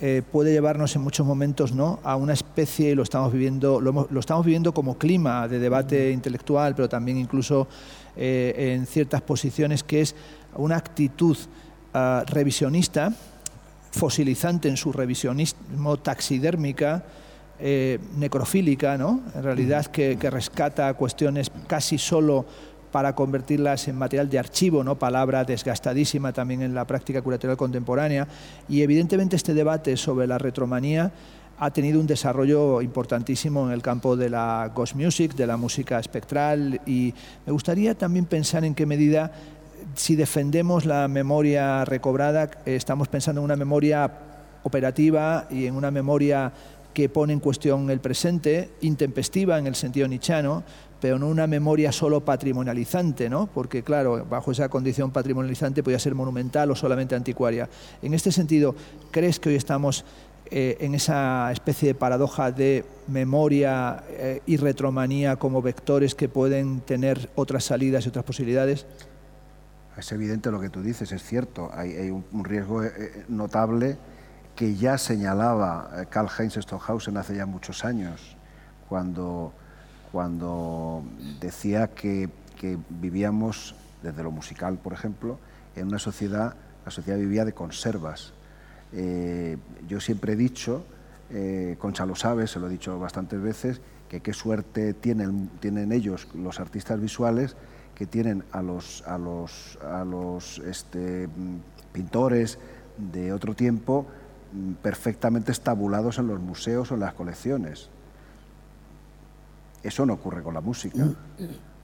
[0.00, 2.00] eh, puede llevarnos en muchos momentos ¿no?
[2.02, 6.74] a una especie, y lo estamos viviendo, lo, estamos viviendo como clima de debate intelectual,
[6.74, 7.68] pero también incluso
[8.16, 10.14] eh, en ciertas posiciones, que es
[10.54, 11.36] una actitud
[11.94, 13.12] uh, revisionista,
[13.90, 17.04] fosilizante en su revisionismo, taxidérmica,
[17.58, 19.20] eh, necrofílica, ¿no?
[19.34, 22.44] en realidad que, que rescata cuestiones casi solo
[22.90, 24.98] para convertirlas en material de archivo, ¿no?
[24.98, 28.28] palabra desgastadísima también en la práctica curatorial contemporánea.
[28.68, 31.12] Y evidentemente este debate sobre la retromanía
[31.58, 35.98] ha tenido un desarrollo importantísimo en el campo de la ghost music, de la música
[35.98, 37.14] espectral, y
[37.46, 39.32] me gustaría también pensar en qué medida,
[39.94, 44.10] si defendemos la memoria recobrada, estamos pensando en una memoria
[44.64, 46.52] operativa y en una memoria
[46.92, 50.62] que pone en cuestión el presente, intempestiva en el sentido nichano,
[51.00, 53.48] pero no una memoria solo patrimonializante, ¿no?
[53.52, 57.68] porque claro, bajo esa condición patrimonializante podía ser monumental o solamente anticuaria.
[58.02, 58.76] En este sentido,
[59.10, 60.04] ¿crees que hoy estamos
[60.54, 66.80] eh, en esa especie de paradoja de memoria eh, y retromanía como vectores que pueden
[66.80, 68.84] tener otras salidas y otras posibilidades?
[69.96, 73.96] Es evidente lo que tú dices, es cierto, hay, un, riesgo eh, notable
[74.54, 78.36] que ya señalaba Karl Heinz Stockhausen hace ya muchos años,
[78.88, 79.54] cuando
[80.12, 81.02] cuando
[81.40, 82.28] decía que,
[82.60, 85.38] que, vivíamos, desde lo musical, por ejemplo,
[85.74, 88.34] en una sociedad, la sociedad vivía de conservas.
[88.92, 89.56] Eh,
[89.88, 90.84] yo siempre he dicho,
[91.30, 95.92] eh, Concha lo sabe, se lo he dicho bastantes veces, que qué suerte tienen, tienen
[95.92, 97.56] ellos, los artistas visuales,
[97.94, 101.28] que tienen a los, a los, a los este,
[101.92, 102.58] pintores
[102.98, 104.06] de otro tiempo
[104.52, 107.88] mm, perfectamente estabulados en los museos o en las colecciones.
[109.82, 111.06] Eso no ocurre con la música,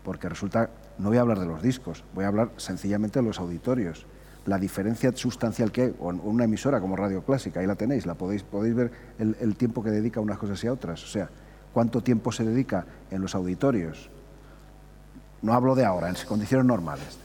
[0.05, 3.41] porque resulta, no voy a hablar de los discos, voy a hablar sencillamente de los
[3.41, 4.07] auditorios.
[4.47, 8.43] La diferencia sustancial que hay, una emisora como Radio Clásica, ahí la tenéis, la podéis,
[8.43, 11.03] podéis ver el, tiempo que dedica a unas cosas y a otras.
[11.05, 11.29] O sea,
[11.73, 14.11] cuánto tiempo se dedica en los auditorios.
[15.43, 17.19] No hablo de ahora, en condiciones normales.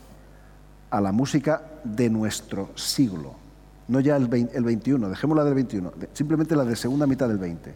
[0.89, 3.36] A la música de nuestro siglo.
[3.88, 7.38] No ya el, 20, el 21, dejémosla del 21, simplemente la de segunda mitad del
[7.38, 7.74] 20.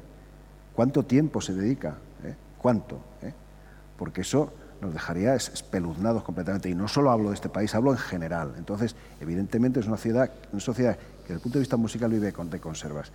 [0.74, 1.96] ¿Cuánto tiempo se dedica?
[2.24, 2.36] ¿Eh?
[2.58, 3.00] ¿Cuánto?
[3.22, 3.34] ¿Eh?
[3.98, 6.70] Porque eso nos dejaría espeluznados completamente.
[6.70, 8.54] Y no solo hablo de este país, hablo en general.
[8.58, 12.32] Entonces, evidentemente es una sociedad, una sociedad que desde el punto de vista musical vive
[12.34, 13.12] con, de conservas.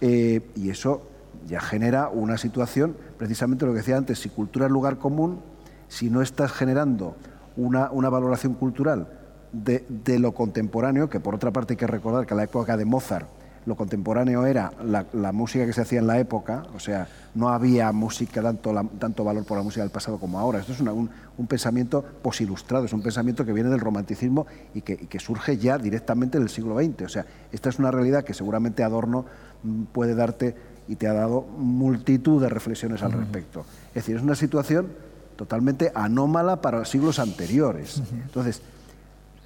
[0.00, 1.08] Eh, y eso
[1.46, 5.40] ya genera una situación, precisamente lo que decía antes, si cultura es lugar común,
[5.88, 7.16] si no estás generando
[7.56, 9.08] una, una valoración cultural
[9.52, 12.84] de, de, lo contemporáneo, que por otra parte hay que recordar que la época de
[12.84, 13.28] Mozart
[13.66, 17.48] lo contemporáneo era la, la música que se hacía en la época, o sea, no
[17.48, 20.58] había música, tanto, la- tanto valor por la música del pasado como ahora.
[20.60, 21.08] Esto es una- un,
[21.38, 25.56] un pensamiento posilustrado, es un pensamiento que viene del romanticismo y que, y que surge
[25.56, 27.02] ya directamente del siglo XX.
[27.04, 29.24] O sea, esta es una realidad que seguramente Adorno
[29.62, 30.54] mm, puede darte
[30.86, 33.64] y te ha dado multitud de reflexiones al respecto.
[33.88, 34.88] Es decir, es una situación
[35.36, 38.02] totalmente anómala para los siglos anteriores.
[38.12, 38.60] Entonces,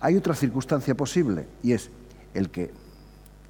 [0.01, 1.91] hay otra circunstancia posible y es
[2.35, 2.73] el que,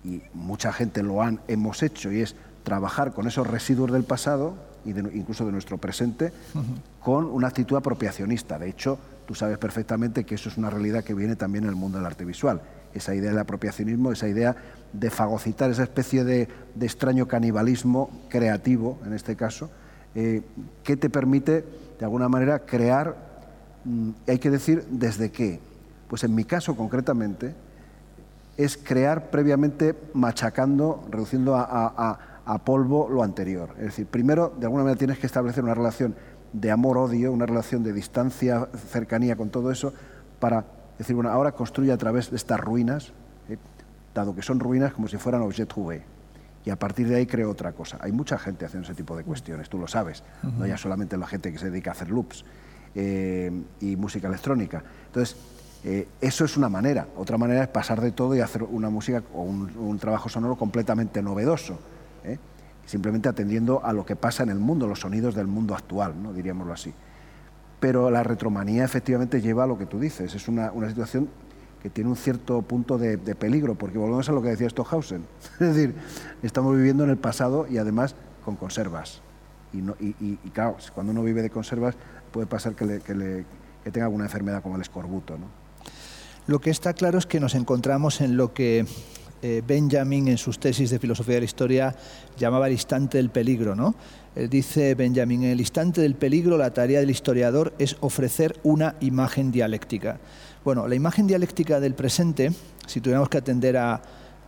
[0.05, 4.55] y mucha gente lo han, hemos hecho, y es trabajar con esos residuos del pasado
[4.85, 6.33] y de- incluso de nuestro presente
[7.03, 8.59] con una actitud apropiacionista.
[8.59, 11.77] De hecho, tú sabes perfectamente que eso es una realidad que viene también en el
[11.77, 12.61] mundo del arte visual.
[12.95, 14.57] Esa idea del apropiacionismo, esa idea
[14.93, 19.71] de fagocitar esa especie de, de extraño canibalismo creativo, en este caso,
[20.15, 20.43] eh,
[20.85, 21.65] que te permite,
[21.99, 23.15] de alguna manera, crear,
[23.85, 25.61] mm, hay que decir, ¿desde qué?
[26.09, 27.55] Pues en mi caso concretamente,
[28.59, 32.19] es crear previamente machacando, reduciendo a, a-
[32.65, 33.71] polvo lo anterior.
[33.77, 36.15] Es decir, primero, de alguna manera tienes que establecer una relación
[36.53, 39.93] de amor-odio, una relación de distancia, cercanía con todo eso,
[40.41, 40.65] para
[40.97, 43.13] decir, bueno, ahora construye a través de estas ruinas,
[43.51, 43.59] eh,
[44.15, 46.03] dado que son ruinas como si fueran objet trouvé.
[46.65, 47.99] Y a partir de ahí creo otra cosa.
[48.01, 50.23] Hay mucha gente haciendo ese tipo de cuestiones, tú lo sabes.
[50.43, 52.45] No ya solamente la gente que se dedica a hacer loops
[52.95, 54.83] eh, y música electrónica.
[55.07, 55.37] Entonces,
[55.85, 57.07] eh, eso es una manera.
[57.17, 61.23] Otra manera es pasar de todo y hacer una música o un, trabajo sonoro completamente
[61.23, 61.79] novedoso,
[62.25, 62.39] ¿eh?
[62.85, 66.33] simplemente atendiendo a lo que pasa en el mundo, los sonidos del mundo actual, ¿no?
[66.33, 66.93] diríamoslo así.
[67.81, 70.35] Pero la retromanía efectivamente lleva a lo que tú dices.
[70.35, 71.29] Es una, una situación
[71.81, 75.25] que tiene un cierto punto de, peligro, porque volvemos a lo que decía Stockhausen.
[75.61, 75.95] Es decir,
[76.43, 79.23] estamos viviendo en el pasado y además con conservas.
[79.73, 81.95] Y, claro, cuando uno vive de conservas
[82.33, 85.39] puede pasar que, que tenga alguna enfermedad como el escorbuto.
[85.39, 85.68] ¿no?
[86.49, 88.87] Lo que está claro es que nos encontramos en lo que
[89.43, 91.95] eh, Benjamin en sus tesis de filosofía de la historia
[92.39, 93.75] llamaba el instante del peligro.
[93.75, 93.95] ¿no?
[94.35, 98.97] Él dice Benjamin, en el instante del peligro la tarea del historiador es ofrecer una
[99.01, 100.21] imagen dialéctica.
[100.65, 102.51] Bueno, la imagen dialéctica del presente,
[102.87, 104.01] si tuviéramos que atender a,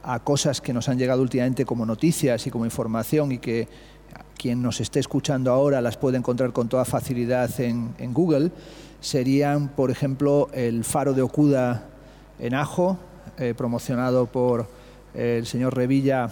[0.03, 3.69] a cosas que nos han llegado últimamente como noticias y como información y que
[4.39, 8.53] quien nos esté escuchando ahora las puede encontrar con toda facilidad en, en Google,
[9.01, 11.90] serían, por ejemplo, el faro de Okuda
[12.41, 12.99] en Ajo,
[13.39, 14.67] eh, promocionado por
[15.15, 16.31] eh, el señor Revilla,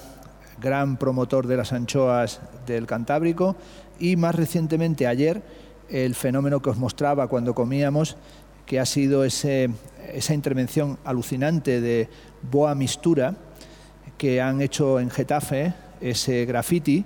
[0.61, 3.55] gran promotor de las anchoas del Cantábrico,
[4.01, 5.43] y más recientemente ayer
[5.89, 8.17] el fenómeno que os mostraba cuando comíamos,
[8.67, 9.71] que ha sido ese-
[10.13, 12.09] esa intervención alucinante de
[12.51, 13.35] Boa Mistura,
[14.19, 17.05] que han hecho en Getafe, ese graffiti,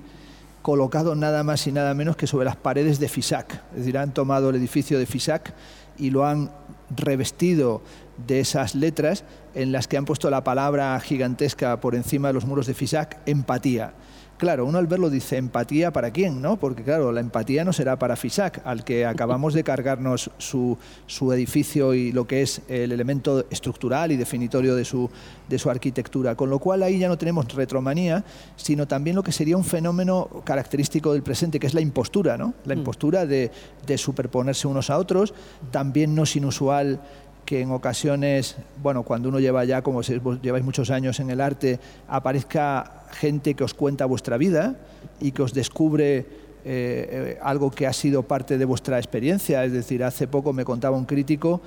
[0.63, 3.53] colocado nada más y nada menos que sobre las paredes de FISAC.
[3.73, 5.53] Es decir, han tomado el edificio de FISAC
[5.99, 6.51] y lo han
[6.97, 7.83] revestido
[8.27, 12.45] de esas letras en las que han puesto la palabra gigantesca por encima de los
[12.45, 13.95] muros de FISAC, empatía.
[14.43, 16.43] Claro, uno al verlo dice, ¿empatía para quién?
[16.43, 16.57] ¿no?
[16.57, 21.33] Porque claro, la empatía no será para FISAC, al que acabamos de cargarnos su, su
[21.33, 25.09] edificio y lo que es el elemento estructural y definitorio de su,
[25.49, 26.35] de su arquitectura.
[26.35, 28.25] Con lo cual ahí ya no tenemos retromanía,
[28.57, 32.53] sino también lo que sería un fenómeno característico del presente, que es la impostura, ¿no?
[32.65, 33.53] La impostura de,
[33.87, 35.35] de superponerse unos a otros,
[35.71, 37.01] también no es inusual
[37.45, 41.41] que en ocasiones, bueno, cuando uno lleva ya, como si lleváis muchos años en el
[41.41, 44.77] arte, aparezca gente que os cuenta vuestra vida
[45.21, 46.27] y que os descubre eh,
[46.65, 49.65] eh, algo que ha sido parte de vuestra experiencia.
[49.65, 51.61] Es decir, hace poco me contaba un crítico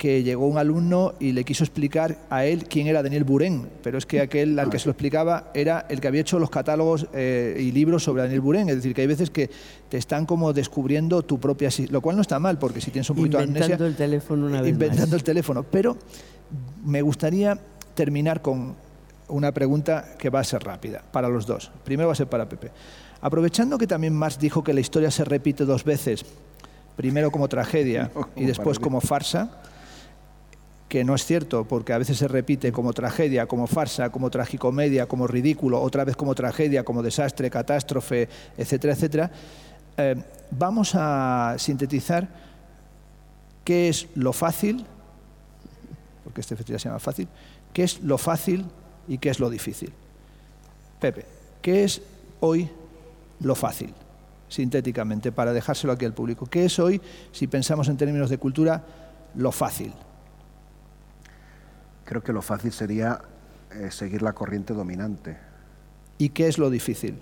[0.00, 3.98] que llegó un alumno y le quiso explicar a él quién era Daniel Buren, pero
[3.98, 7.06] es que aquel al que se lo explicaba era el que había hecho los catálogos
[7.12, 8.70] eh, y libros sobre Daniel Buren.
[8.70, 9.50] Es decir, que hay veces que
[9.90, 11.68] te están como descubriendo tu propia...
[11.90, 13.74] Lo cual no está mal, porque si tienes un poquito de amnesia...
[13.74, 15.12] Inventando el teléfono una vez Inventando más.
[15.16, 15.62] el teléfono.
[15.64, 15.98] Pero
[16.82, 17.58] me gustaría
[17.92, 18.76] terminar con
[19.28, 21.70] una pregunta que va a ser rápida para los dos.
[21.84, 22.70] Primero va a ser para Pepe.
[23.20, 26.24] Aprovechando que también Marx dijo que la historia se repite dos veces,
[26.96, 29.60] primero como tragedia No, y después como farsa,
[30.90, 35.06] que no es cierto, porque a veces se repite como tragedia, como farsa, como tragicomedia,
[35.06, 38.28] como ridículo, otra vez como tragedia, como desastre, catástrofe,
[38.58, 39.30] etcétera, etcétera.
[39.96, 40.16] Eh,
[40.50, 42.28] vamos a sintetizar
[43.62, 44.84] qué es lo fácil,
[46.24, 47.28] porque este festival se llama fácil,
[47.72, 48.66] qué es lo fácil
[49.06, 49.92] y qué es lo difícil.
[50.98, 51.24] Pepe,
[51.62, 52.02] ¿qué es
[52.40, 52.68] hoy
[53.38, 53.94] lo fácil?
[54.48, 56.46] Sintéticamente, para dejárselo aquí al público.
[56.46, 58.84] ¿Qué es hoy, si pensamos en términos de cultura,
[59.36, 59.92] lo fácil?
[62.10, 63.20] Creo que lo fácil sería
[63.72, 65.36] eh, seguir la corriente dominante.
[66.18, 67.14] ¿Y qué es lo difícil?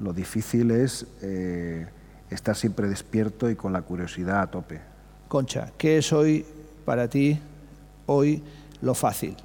[0.00, 1.86] Lo difícil es eh,
[2.28, 4.80] estar siempre despierto y con la curiosidad a tope.
[5.28, 6.44] Concha, ¿qué es hoy
[6.84, 7.38] para ti,
[8.06, 8.42] hoy,
[8.82, 9.36] lo fácil?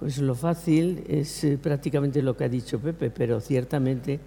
[0.00, 4.18] Pues lo fácil es eh, prácticamente lo que ha dicho Pepe, pero ciertamente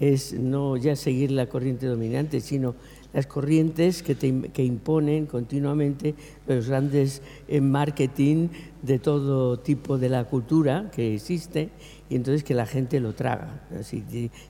[0.00, 2.74] es no ya seguir la corriente dominante, sino
[3.12, 6.14] las corrientes que, te, que imponen continuamente
[6.46, 8.48] los grandes eh, marketing
[8.82, 11.70] de todo tipo de la cultura que existe
[12.08, 13.62] y entonces que la gente lo traga,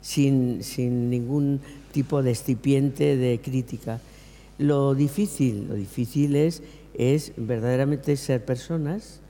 [0.00, 1.60] sin, sin ningún
[1.92, 4.00] tipo de excipiente de crítica.
[4.58, 6.62] Lo difícil, lo difícil es,
[6.94, 9.20] es verdaderamente ser personas,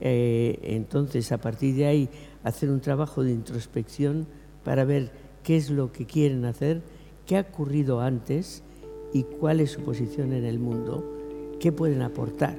[0.00, 2.08] eh, entonces a partir de ahí
[2.42, 4.26] hacer un trabajo de introspección
[4.64, 5.10] para ver
[5.42, 6.82] qué es lo que quieren hacer,
[7.26, 8.62] qué ha ocurrido antes
[9.12, 11.04] y cuál es su posición en el mundo,
[11.58, 12.58] qué pueden aportar.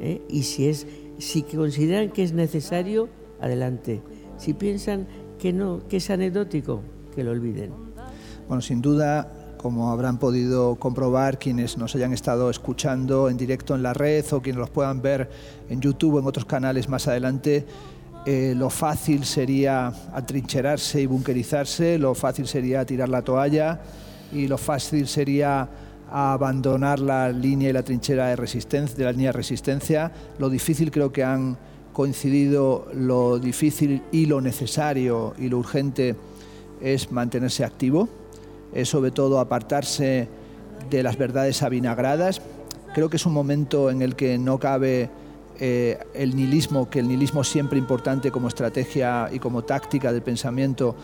[0.00, 0.22] ¿eh?
[0.28, 0.86] Y si, es,
[1.18, 3.08] si consideran que es necesario,
[3.40, 4.02] adelante.
[4.36, 5.06] Si piensan
[5.38, 6.82] que no, que es anecdótico,
[7.14, 7.72] que lo olviden.
[8.46, 13.82] Bueno, sin duda, como habrán podido comprobar quienes nos hayan estado escuchando en directo en
[13.82, 15.28] la red o quienes los puedan ver
[15.68, 17.66] en YouTube o en otros canales más adelante,
[18.26, 23.80] eh, lo fácil sería atrincherarse y bunkerizarse, lo fácil sería tirar la toalla
[24.32, 25.68] y lo fácil sería
[26.10, 30.10] abandonar la línea y la trinchera de resistencia, de la línea de resistencia.
[30.38, 31.56] Lo difícil creo que han
[31.92, 36.14] coincidido lo difícil y lo necesario y lo urgente
[36.80, 38.08] es mantenerse activo,
[38.72, 40.28] es sobre todo apartarse
[40.90, 42.40] de las verdades avinagradas.
[42.94, 45.10] Creo que es un momento en el que no cabe
[45.60, 50.22] eh, el nihilismo, que el nihilismo es siempre importante como estrategia y como táctica del
[50.22, 50.94] pensamiento,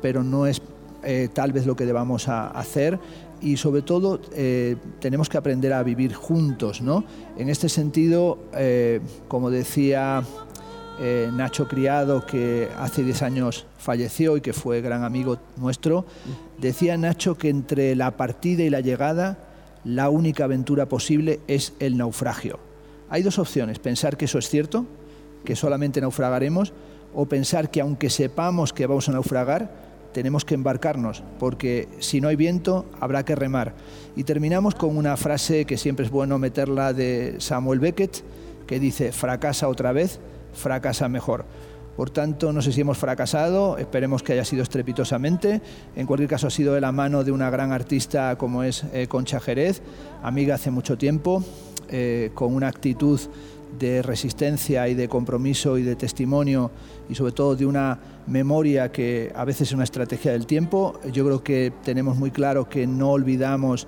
[0.00, 0.62] pero no es
[1.08, 2.98] eh, tal vez lo que debamos hacer
[3.40, 6.82] y sobre todo eh, tenemos que aprender a vivir juntos.
[6.82, 7.04] ¿no?
[7.38, 10.24] En este sentido, eh, como decía
[11.32, 16.06] Nacho Criado, que hace 10 años falleció y que fue gran amigo nuestro,
[16.58, 19.38] decía Nacho que entre la partida y la llegada,
[19.84, 22.58] la única aventura posible es el naufragio.
[23.10, 24.86] Hay dos opciones, pensar que eso es cierto,
[25.44, 26.72] que solamente naufragaremos,
[27.14, 29.85] o pensar que aunque sepamos que vamos a naufragar,
[30.16, 33.74] tenemos que embarcarnos, porque si no hay viento habrá que remar.
[34.16, 38.24] Y terminamos con una frase que siempre es bueno meterla de Samuel Beckett,
[38.66, 40.18] que dice, fracasa otra vez,
[40.54, 41.44] fracasa mejor.
[41.98, 45.60] Por tanto, no sé si hemos fracasado, esperemos que haya sido estrepitosamente.
[45.94, 49.08] En cualquier caso, ha sido de la mano de una gran artista como es eh,
[49.08, 49.82] Concha Jerez,
[50.22, 51.44] amiga hace mucho tiempo,
[51.90, 53.20] eh, con una actitud
[53.78, 56.70] de resistencia y de compromiso y de testimonio
[57.08, 61.00] y sobre todo de una memoria que a veces es una estrategia del tiempo.
[61.12, 63.86] Yo creo que tenemos muy claro que no olvidamos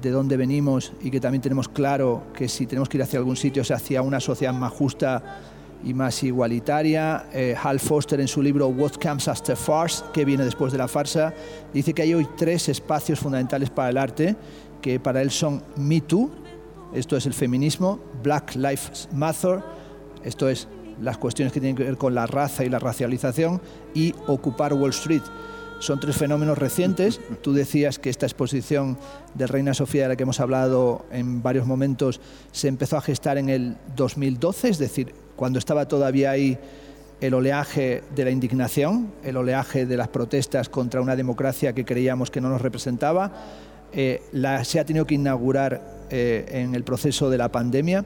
[0.00, 3.36] de dónde venimos y que también tenemos claro que si tenemos que ir hacia algún
[3.36, 5.22] sitio es hacia una sociedad más justa
[5.84, 7.26] y más igualitaria.
[7.32, 10.88] Eh, Hal Foster en su libro What Comes After Farce, que viene después de la
[10.88, 11.34] farsa,
[11.72, 14.36] dice que hay hoy tres espacios fundamentales para el arte,
[14.80, 16.30] que para él son Me Too,
[16.94, 19.62] esto es el feminismo, Black Lives Matter,
[20.24, 20.68] esto es
[21.00, 23.60] las cuestiones que tienen que ver con la raza y la racialización,
[23.94, 25.22] y ocupar Wall Street.
[25.78, 27.20] Son tres fenómenos recientes.
[27.42, 28.98] Tú decías que esta exposición
[29.34, 32.20] de Reina Sofía, de la que hemos hablado en varios momentos,
[32.52, 36.58] se empezó a gestar en el 2012, es decir, cuando estaba todavía ahí
[37.20, 42.30] el oleaje de la indignación, el oleaje de las protestas contra una democracia que creíamos
[42.30, 43.32] que no nos representaba.
[43.92, 48.04] Eh, la, se ha tenido que inaugurar eh, en el proceso de la pandemia.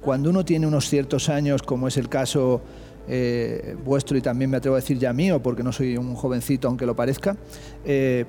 [0.00, 2.60] Cuando uno tiene unos ciertos años, como es el caso
[3.08, 6.68] eh, vuestro y también me atrevo a decir ya mío, porque no soy un jovencito
[6.68, 7.36] aunque lo parezca,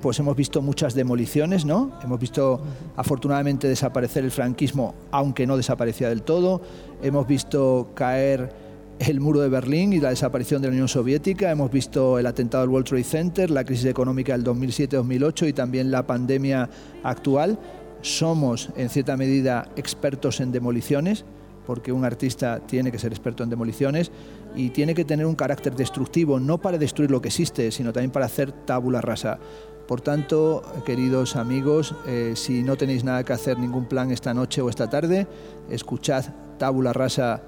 [0.01, 1.91] pues hemos visto muchas demoliciones, ¿no?
[2.03, 2.61] Hemos visto
[2.95, 6.61] afortunadamente desaparecer el franquismo, aunque no desaparecía del todo.
[7.01, 8.51] Hemos visto caer
[8.99, 11.51] el muro de Berlín y la desaparición de la Unión Soviética.
[11.51, 15.91] Hemos visto el atentado al World Trade Center, la crisis económica del 2007-2008 y también
[15.91, 16.69] la pandemia
[17.03, 17.59] actual
[18.01, 21.25] somos en cierta medida expertos en demoliciones,
[21.65, 24.11] porque un artista tiene que ser experto en demoliciones
[24.55, 28.11] y tiene que tener un carácter destructivo, no para destruir lo que existe, sino también
[28.11, 29.39] para hacer tabula rasa.
[29.87, 34.61] Por tanto, queridos amigos, eh, si no tenéis nada que hacer, ningún plan esta noche
[34.61, 35.27] o esta tarde,
[35.69, 36.25] escuchad
[36.57, 37.43] Tabula Rasa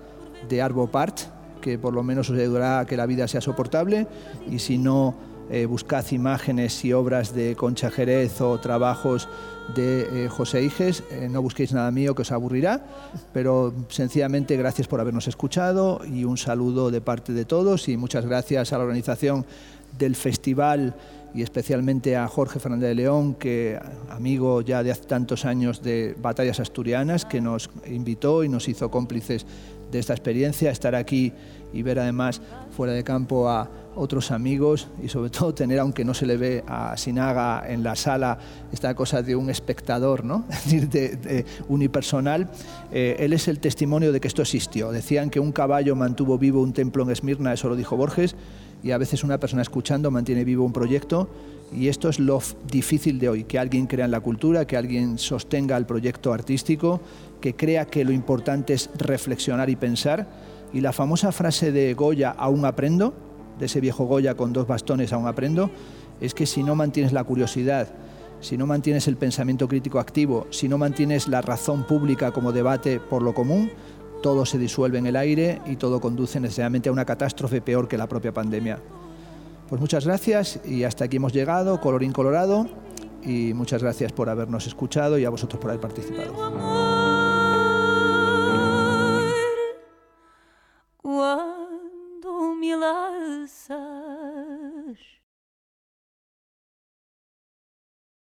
[0.49, 1.34] de Arvo Part,
[1.65, 4.05] que por lo menos os ayudará a que la vida sea soportable,
[4.47, 5.15] y si no,
[5.49, 9.27] eh, buscad imágenes y obras de Concha Jerez o trabajos
[9.73, 11.01] de eh, José Iges.
[11.09, 12.85] Eh, no busquéis nada mío que os aburrirá,
[13.33, 17.89] pero sencillamente gracias por habernos escuchado y un saludo de parte de todos.
[17.89, 19.43] Y muchas gracias a la organización
[19.97, 20.93] del festival
[21.33, 23.79] y especialmente a Jorge Fernández de León, que
[24.09, 28.91] amigo ya de hace tantos años de Batallas Asturianas, que nos invitó y nos hizo
[28.91, 29.47] cómplices
[29.91, 31.33] de esta experiencia, estar aquí
[31.75, 32.41] y ver además
[32.75, 36.63] fuera de campo a otros amigos y sobre todo tener, aunque no se le ve
[36.67, 38.37] a Sinaga en la sala,
[38.71, 40.45] esta cosa de un espectador, ¿no?
[40.65, 42.49] de, de unipersonal.
[42.91, 44.91] Eh, él es el testimonio de que esto existió.
[44.91, 48.35] Decían que un caballo mantuvo vivo un templo en Esmirna, eso lo dijo Borges,
[48.83, 51.29] y a veces una persona escuchando mantiene vivo un proyecto
[51.73, 55.17] y esto es lo difícil de hoy, que alguien crea en la cultura, que alguien
[55.17, 57.01] sostenga el proyecto artístico,
[57.41, 60.27] que crea que lo importante es reflexionar y pensar.
[60.75, 63.13] Y la famosa frase de Goya, aún aprendo,
[63.57, 65.71] de ese viejo Goya con dos bastones, aún aprendo,
[66.19, 67.87] es que si no mantienes la curiosidad,
[68.41, 72.99] si no mantienes el pensamiento crítico activo, si no mantienes la razón pública como debate
[72.99, 73.71] por lo común,
[74.21, 77.97] todo se disuelve en el aire y todo conduce necesariamente a una catástrofe peor que
[77.97, 78.77] la propia pandemia.
[79.69, 82.67] Pues muchas gracias y hasta aquí hemos llegado, colorín colorado,
[83.23, 86.94] y muchas gracias por habernos escuchado y a vosotros por haber participado.
[91.05, 93.77] quando me laça